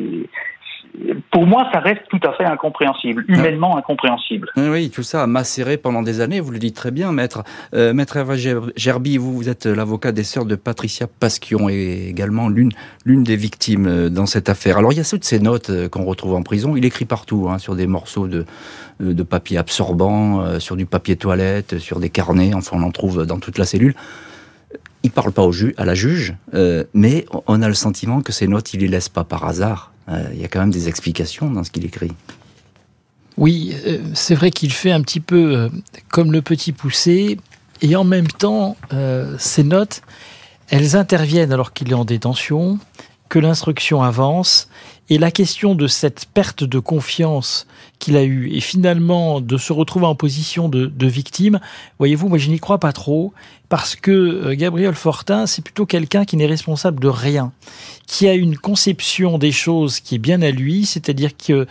[1.31, 4.51] pour moi, ça reste tout à fait incompréhensible, humainement incompréhensible.
[4.57, 7.43] Oui, tout ça a macéré pendant des années, vous le dites très bien, maître.
[7.75, 8.37] Euh, maître Hervé
[8.77, 12.73] Gerby, vous, vous êtes l'avocat des sœurs de Patricia Pasquion et également l'une
[13.05, 14.79] l'une des victimes dans cette affaire.
[14.79, 16.77] Alors, il y a toutes ces notes qu'on retrouve en prison.
[16.77, 18.47] Il écrit partout, hein, sur des morceaux de,
[19.01, 23.39] de papier absorbant, sur du papier toilette, sur des carnets, enfin, on en trouve dans
[23.39, 23.95] toute la cellule
[25.03, 26.35] il parle pas au à la juge,
[26.93, 29.93] mais on a le sentiment que ces notes, il les laisse pas par hasard.
[30.09, 32.13] Euh, il y a quand même des explications dans ce qu'il écrit.
[33.37, 35.69] Oui, euh, c'est vrai qu'il fait un petit peu euh,
[36.11, 37.39] comme le petit poussé,
[37.83, 38.75] et en même temps,
[39.39, 40.01] ces notes,
[40.71, 42.79] elles interviennent alors qu'il est en détention,
[43.29, 44.71] que l'instruction avance,
[45.09, 47.67] et la question de cette perte de confiance
[47.99, 51.61] qu'il a eue, et finalement de se retrouver en position de, victime,
[51.99, 53.33] voyez-vous, moi je n'y crois pas trop,
[53.69, 57.53] parce que euh, Gabriel Fortin, c'est plutôt quelqu'un qui n'est responsable de rien,
[58.07, 61.67] qui a une conception des choses qui est bien à lui, c'est-à-dire qu'il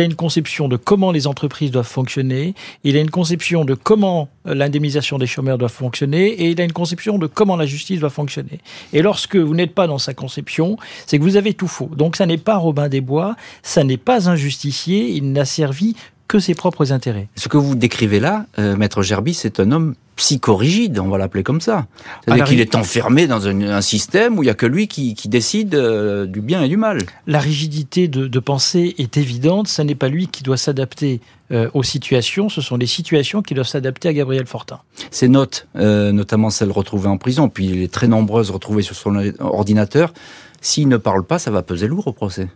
[0.00, 4.28] a une conception de comment les entreprises doivent fonctionner, il a une conception de comment
[4.46, 8.00] euh, l'indemnisation des chômeurs doit fonctionner, et il a une conception de comment la justice
[8.00, 8.60] doit fonctionner.
[8.92, 10.76] Et lorsque vous n'êtes pas dans sa conception,
[11.06, 11.90] c'est que vous avez tout faux.
[11.96, 15.96] Donc ça n'est pas Robin des Bois, ça n'est pas un justicier, il n'a servi
[16.30, 17.26] que ses propres intérêts.
[17.34, 21.42] Ce que vous décrivez là, euh, Maître Gerby, c'est un homme psychorigide, on va l'appeler
[21.42, 21.86] comme ça.
[22.24, 25.74] C'est-à-dire qu'il est enfermé dans un, système où il n'y a que lui qui, décide
[25.74, 26.98] euh, du bien et du mal.
[27.26, 31.20] La rigidité de, pensée est évidente, ce n'est pas lui qui doit s'adapter
[31.50, 34.78] euh, aux situations, ce sont les situations qui doivent s'adapter à Gabriel Fortin.
[35.10, 40.12] Ces notes, notamment celles retrouvées en prison, puis les très nombreuses retrouvées sur son ordinateur,
[40.60, 42.48] s'il ne parle pas, ça va peser lourd au procès.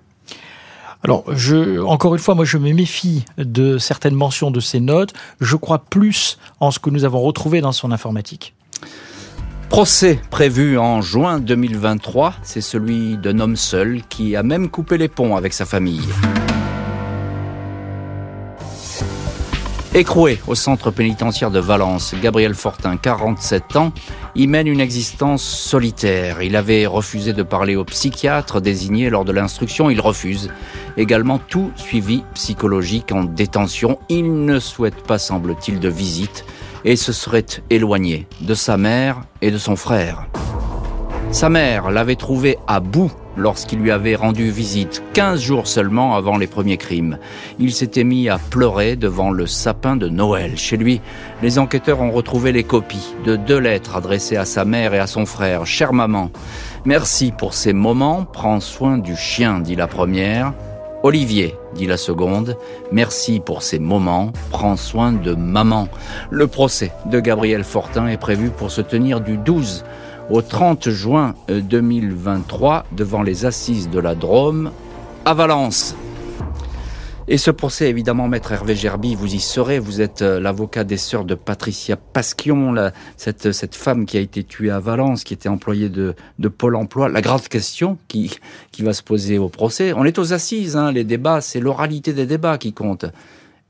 [1.04, 5.12] Alors, je, encore une fois, moi, je me méfie de certaines mentions de ces notes.
[5.38, 8.54] Je crois plus en ce que nous avons retrouvé dans son informatique.
[9.68, 15.08] Procès prévu en juin 2023, c'est celui d'un homme seul qui a même coupé les
[15.08, 16.00] ponts avec sa famille.
[19.96, 23.92] Écroué au centre pénitentiaire de Valence, Gabriel Fortin, 47 ans,
[24.34, 26.42] y mène une existence solitaire.
[26.42, 29.90] Il avait refusé de parler au psychiatre désigné lors de l'instruction.
[29.90, 30.50] Il refuse
[30.96, 34.00] également tout suivi psychologique en détention.
[34.08, 36.44] Il ne souhaite pas, semble-t-il, de visite
[36.84, 40.26] et se serait éloigné de sa mère et de son frère.
[41.30, 46.36] Sa mère l'avait trouvé à bout lorsqu'il lui avait rendu visite 15 jours seulement avant
[46.36, 47.18] les premiers crimes.
[47.58, 50.56] Il s'était mis à pleurer devant le sapin de Noël.
[50.56, 51.00] Chez lui,
[51.42, 55.06] les enquêteurs ont retrouvé les copies de deux lettres adressées à sa mère et à
[55.06, 55.66] son frère.
[55.66, 56.30] Chère maman,
[56.84, 60.52] merci pour ces moments, prends soin du chien, dit la première.
[61.02, 62.56] Olivier, dit la seconde,
[62.90, 65.86] merci pour ces moments, prends soin de maman.
[66.30, 69.84] Le procès de Gabriel Fortin est prévu pour se tenir du 12
[70.30, 74.70] au 30 juin 2023 euh, devant les assises de la Drôme
[75.24, 75.94] à Valence.
[77.26, 79.78] Et ce procès, évidemment, maître Hervé Gerby, vous y serez.
[79.78, 82.74] Vous êtes euh, l'avocat des sœurs de Patricia Pasquion,
[83.16, 86.76] cette, cette femme qui a été tuée à Valence, qui était employée de, de Pôle
[86.76, 87.08] emploi.
[87.08, 88.38] La grande question qui,
[88.72, 92.12] qui va se poser au procès, on est aux assises, hein, les débats, c'est l'oralité
[92.12, 93.06] des débats qui compte.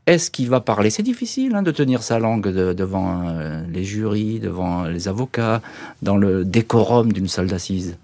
[0.07, 0.91] Est-ce qu'il va parler?
[0.91, 5.63] C'est difficile hein, de tenir sa langue devant euh, les jurys, devant les avocats,
[6.03, 7.97] dans le décorum d'une salle d'assises.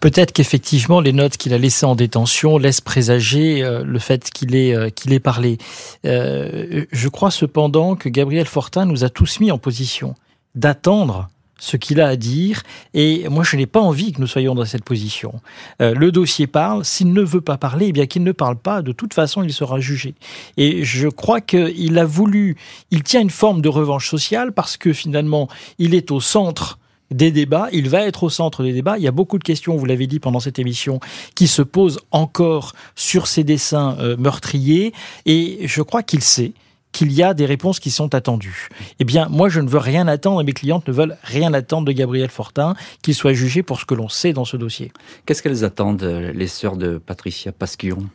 [0.00, 4.54] Peut-être qu'effectivement, les notes qu'il a laissées en détention laissent présager euh, le fait qu'il
[4.54, 5.58] ait, euh, qu'il ait parlé.
[6.04, 10.14] Je crois cependant que Gabriel Fortin nous a tous mis en position
[10.54, 11.28] d'attendre
[11.60, 12.64] ce qu'il a à dire.
[12.92, 15.40] Et moi, je n'ai pas envie que nous soyons dans cette position.
[15.78, 16.84] le dossier parle.
[16.84, 18.82] S'il ne veut pas parler, eh bien qu'il ne parle pas.
[18.82, 20.14] De toute façon, il sera jugé.
[20.56, 22.56] Et je crois qu'il a voulu,
[22.90, 25.48] il tient une forme de revanche sociale parce que finalement,
[25.78, 26.78] il est au centre
[27.10, 28.96] des débats, il va être au centre des débats.
[28.98, 31.00] Il y a beaucoup de questions, vous l'avez dit pendant cette émission,
[31.34, 34.92] qui se posent encore sur ces dessins euh, meurtriers,
[35.26, 36.52] et je crois qu'il sait
[36.92, 38.68] qu'il y a des réponses qui sont attendues.
[38.98, 41.86] Eh bien, moi, je ne veux rien attendre, et mes clientes ne veulent rien attendre
[41.86, 44.92] de Gabriel Fortin, qu'il soit jugé pour ce que l'on sait dans ce dossier.
[45.26, 48.08] Qu'est-ce qu'elles attendent, euh, les sœurs de Patricia Pasquion?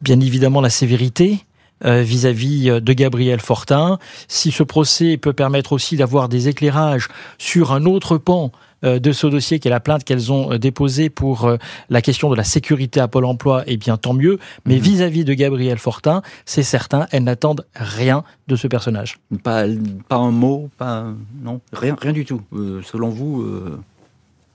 [0.00, 1.44] Bien évidemment, la sévérité,
[1.86, 3.98] euh, vis-à-vis euh, de Gabriel Fortin.
[4.28, 7.08] Si ce procès peut permettre aussi d'avoir des éclairages
[7.38, 8.52] sur un autre pan
[8.82, 11.50] de ce dossier qui est la plainte qu'elles ont déposée pour
[11.88, 14.38] la question de la sécurité à Pôle emploi, eh bien tant mieux.
[14.64, 14.80] Mais mhm.
[14.80, 19.18] vis-à-vis de Gabriel Fortin, c'est certain, elles n'attendent rien de ce personnage.
[19.42, 19.64] Pas,
[20.08, 21.06] pas un mot, pas
[21.42, 22.42] non, rien, rien du tout.
[22.84, 23.44] selon vous,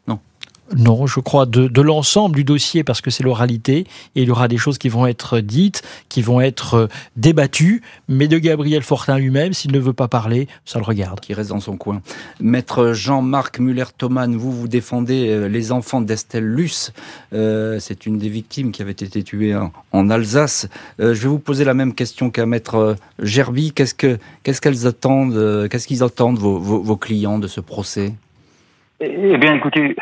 [0.07, 0.19] non,
[0.71, 3.85] je crois de, l'ensemble du dossier parce que c'est l'oralité
[4.15, 7.81] et il y aura des choses qui vont être dites, qui vont être euh, débattues,
[8.07, 11.19] mais de Gabriel Fortin lui-même, s'il ne veut pas parler, ça le regarde.
[11.19, 12.01] Qui reste dans son coin.
[12.39, 16.93] Maître Jean-Marc Muller-Thoman, vous, vous défendez euh, les enfants d'Estelle Luce.
[17.33, 20.67] Euh, c'est une des victimes qui avait été tuée en, Alsace.
[20.99, 23.71] je vais vous poser la même question qu'à Maître Gerby.
[23.71, 28.13] Qu'est-ce que qu'est-ce qu'elles attendent, qu'est-ce qu'ils attendent vos, vos clients de ce procès?
[29.01, 29.95] Eh bien, écoutez,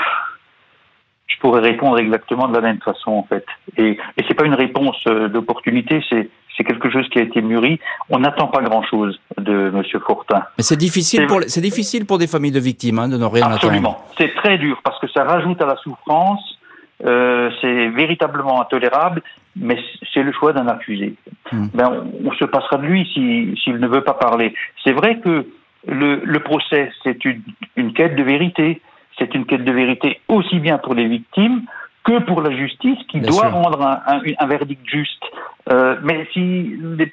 [1.44, 3.46] je pourrais répondre exactement de la même façon en fait.
[3.78, 7.42] Et, et c'est pas une réponse euh, d'opportunité, c'est c'est quelque chose qui a été
[7.42, 7.80] mûri.
[8.12, 10.44] On n'attend pas grand-chose de Monsieur Fortin.
[10.58, 13.48] Mais c'est difficile pour c'est difficile pour des familles de victimes hein, de ne rien
[13.48, 13.98] Absolument.
[14.18, 16.60] C'est très dur parce que ça rajoute à la souffrance.
[17.04, 19.24] Euh, c'est véritablement intolérable,
[19.58, 19.78] mais
[20.14, 21.16] c'est le choix d'un accusé.
[21.52, 21.66] Hmm.
[21.74, 24.54] Ben, on, se passera de lui s'il ne veut pas parler.
[24.84, 25.48] C'est vrai que
[25.88, 27.42] le, le procès, c'est une,
[27.76, 28.80] une quête de vérité
[29.18, 31.62] c'est une quête de vérité aussi bien pour les victimes
[32.04, 35.24] que pour la justice qui doit rendre un, verdict juste.
[35.72, 37.12] Euh, mais si les,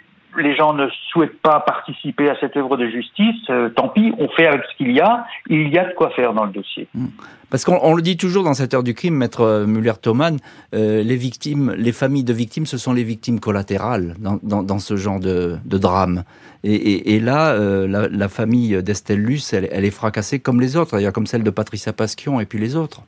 [0.57, 4.47] gens ne souhaitent pas participer à cette œuvre de justice, euh, tant pis, on fait
[4.47, 5.27] avec ce qu'il y a.
[5.49, 6.89] Il y a de quoi faire dans le dossier.
[6.95, 7.09] Hmm.
[7.51, 10.37] Parce qu'on le dit toujours dans cette heure du crime, maître euh, Muller-Thoman,
[10.73, 15.59] les victimes, les familles de victimes, ce sont les victimes collatérales dans, ce genre de
[15.65, 16.23] drame.
[16.63, 21.27] Et, là, euh, la, famille d'Estelle Luce, elle, est fracassée comme les autres, d'ailleurs comme
[21.27, 23.01] celle de Patricia Pasquion et puis les autres.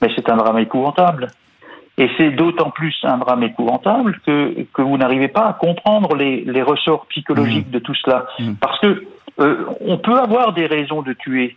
[0.00, 1.28] Mais c'est un drame épouvantable.
[1.98, 6.44] Et c'est d'autant plus un drame épouvantable que, que vous n'arrivez pas à comprendre les,
[6.44, 7.72] les ressorts psychologiques mmh.
[7.72, 8.26] de tout cela.
[8.38, 8.52] Mmh.
[8.60, 9.04] Parce que
[9.40, 11.56] euh, on peut avoir des raisons de tuer.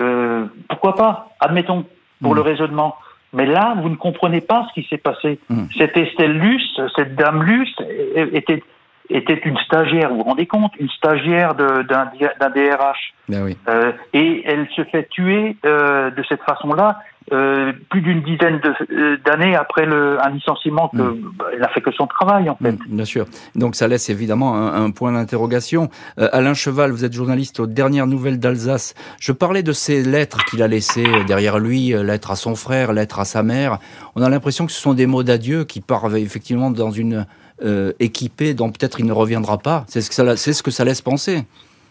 [0.00, 1.84] Euh, pourquoi pas Admettons,
[2.22, 2.36] pour mmh.
[2.36, 2.96] le raisonnement.
[3.34, 5.38] Mais là, vous ne comprenez pas ce qui s'est passé.
[5.76, 7.76] Cette Estelle Luce, cette dame Luce,
[8.14, 8.62] était
[9.10, 12.04] était une stagiaire, vous vous rendez compte, une stagiaire d'un
[12.50, 13.14] DRH.
[13.28, 13.56] Ben oui.
[13.68, 17.00] euh, et elle se fait tuer de cette façon-là.
[17.32, 18.60] Euh, plus d'une dizaine
[18.90, 21.32] euh, d'années après le, un licenciement que mm.
[21.38, 22.72] bah, n'a fait que son travail en fait.
[22.72, 23.26] Mm, bien sûr.
[23.54, 25.90] Donc ça laisse évidemment un, un point d'interrogation.
[26.18, 28.94] Euh, Alain Cheval, vous êtes journaliste aux dernières nouvelles d'Alsace.
[29.20, 33.20] Je parlais de ces lettres qu'il a laissées derrière lui, lettres à son frère, lettres
[33.20, 33.78] à sa mère.
[34.14, 37.26] On a l'impression que ce sont des mots d'adieu qui partent effectivement dans une
[37.64, 39.84] euh, équipé dont peut-être il ne reviendra pas.
[39.88, 41.42] C'est ce, que ça, c'est ce que ça laisse penser.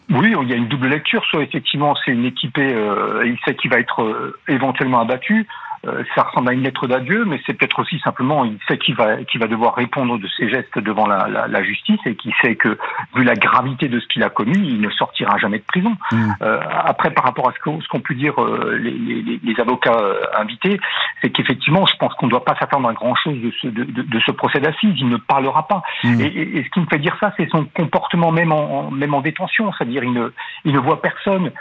[0.09, 1.23] Oui, il y a une double lecture.
[1.25, 5.47] Soit effectivement c'est une équipée, euh, il sait qu'il va être euh, éventuellement abattu,
[5.85, 8.95] euh, ça ressemble à une lettre d'adieu, mais c'est peut-être aussi simplement, il sait qu'il
[8.95, 12.33] va, qu'il va devoir répondre de ses gestes devant la, la, la justice et qu'il
[12.41, 12.77] sait que,
[13.15, 15.95] vu la gravité de ce qu'il a commis, il ne sortira jamais de prison.
[16.11, 16.31] Mmh.
[16.41, 19.59] Euh, après, par rapport à ce qu'ont, ce qu'ont pu dire euh, les, les, les,
[19.59, 20.79] avocats euh, invités,
[21.21, 24.19] c'est qu'effectivement, je pense qu'on ne doit pas s'attendre à grand-chose de ce, de, de,
[24.25, 24.95] ce procès d'assises.
[24.97, 25.81] Il ne parlera pas.
[26.03, 26.21] Mmh.
[26.21, 29.21] Et, et, ce qui me fait dire ça, c'est son comportement même en, même en
[29.21, 30.31] détention, c'est-à-dire il ne,
[30.65, 31.51] il ne voit personne.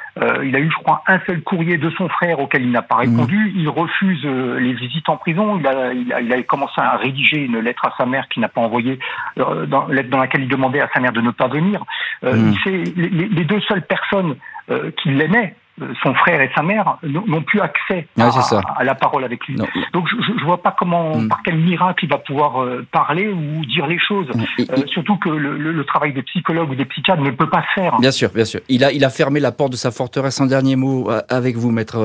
[0.45, 2.97] il a eu, je crois, un seul courrier de son frère auquel il n'a pas
[2.97, 3.11] mmh.
[3.11, 3.53] répondu.
[3.57, 5.59] Il refuse euh, les visites en prison.
[5.59, 8.61] Il a, il, a, commencé à rédiger une lettre à sa mère qu'il n'a pas
[8.61, 8.99] envoyée,
[9.39, 11.85] euh, dans, lettre dans laquelle il demandait à sa mère de ne pas venir.
[12.25, 12.55] Euh, mmh.
[12.67, 14.37] les, les, deux seules personnes
[14.71, 15.55] euh, qui l'aimaient,
[16.03, 19.57] son frère et sa mère n'ont plus accès à, la parole avec lui.
[19.93, 21.29] Donc je ne vois pas comment, mm.
[21.29, 24.27] par quel miracle il va pouvoir euh, parler ou dire les choses.
[24.29, 24.45] Mm.
[24.71, 27.99] Euh, surtout que le, travail des psychologues ou des psychiatres ne peut pas se faire.
[28.01, 28.61] Bien sûr, bien sûr.
[28.69, 30.41] Il a, il a fermé la porte de sa forteresse.
[30.41, 31.99] Un dernier mot avec vous, maître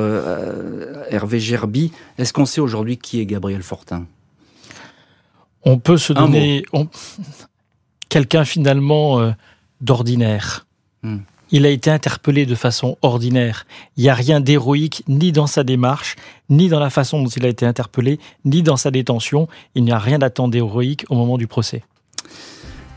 [1.10, 1.92] Hervé Gerby.
[2.18, 4.06] Est-ce qu'on sait aujourd'hui qui est Gabriel Fortin?
[5.64, 6.64] On peut se donner
[8.10, 9.34] quelqu'un finalement
[9.80, 10.68] d'ordinaire.
[11.04, 11.20] Mm
[11.52, 13.66] Il a été interpellé de façon ordinaire.
[13.98, 16.16] Il n'y a rien d'héroïque ni dans sa démarche,
[16.50, 19.48] ni dans la façon dont il a été interpellé, ni dans sa détention.
[19.76, 21.84] Il n'y a rien d'attendre d'héroïque au moment du procès.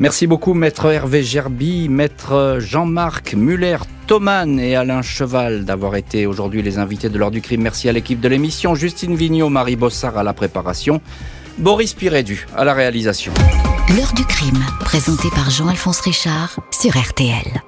[0.00, 6.78] Merci beaucoup, maître Hervé Gerby, maître Jean-Marc Muller-Thoman et Alain Cheval d'avoir été aujourd'hui les
[6.78, 7.62] invités de l'heure du crime.
[7.62, 11.00] Merci à l'équipe de l'émission, Justine Vignot, Marie Bossard à la préparation,
[11.58, 13.32] Boris Pirédu à la réalisation.
[13.96, 17.62] L'heure du crime, présenté par Jean-Alphonse Richard sur RTL.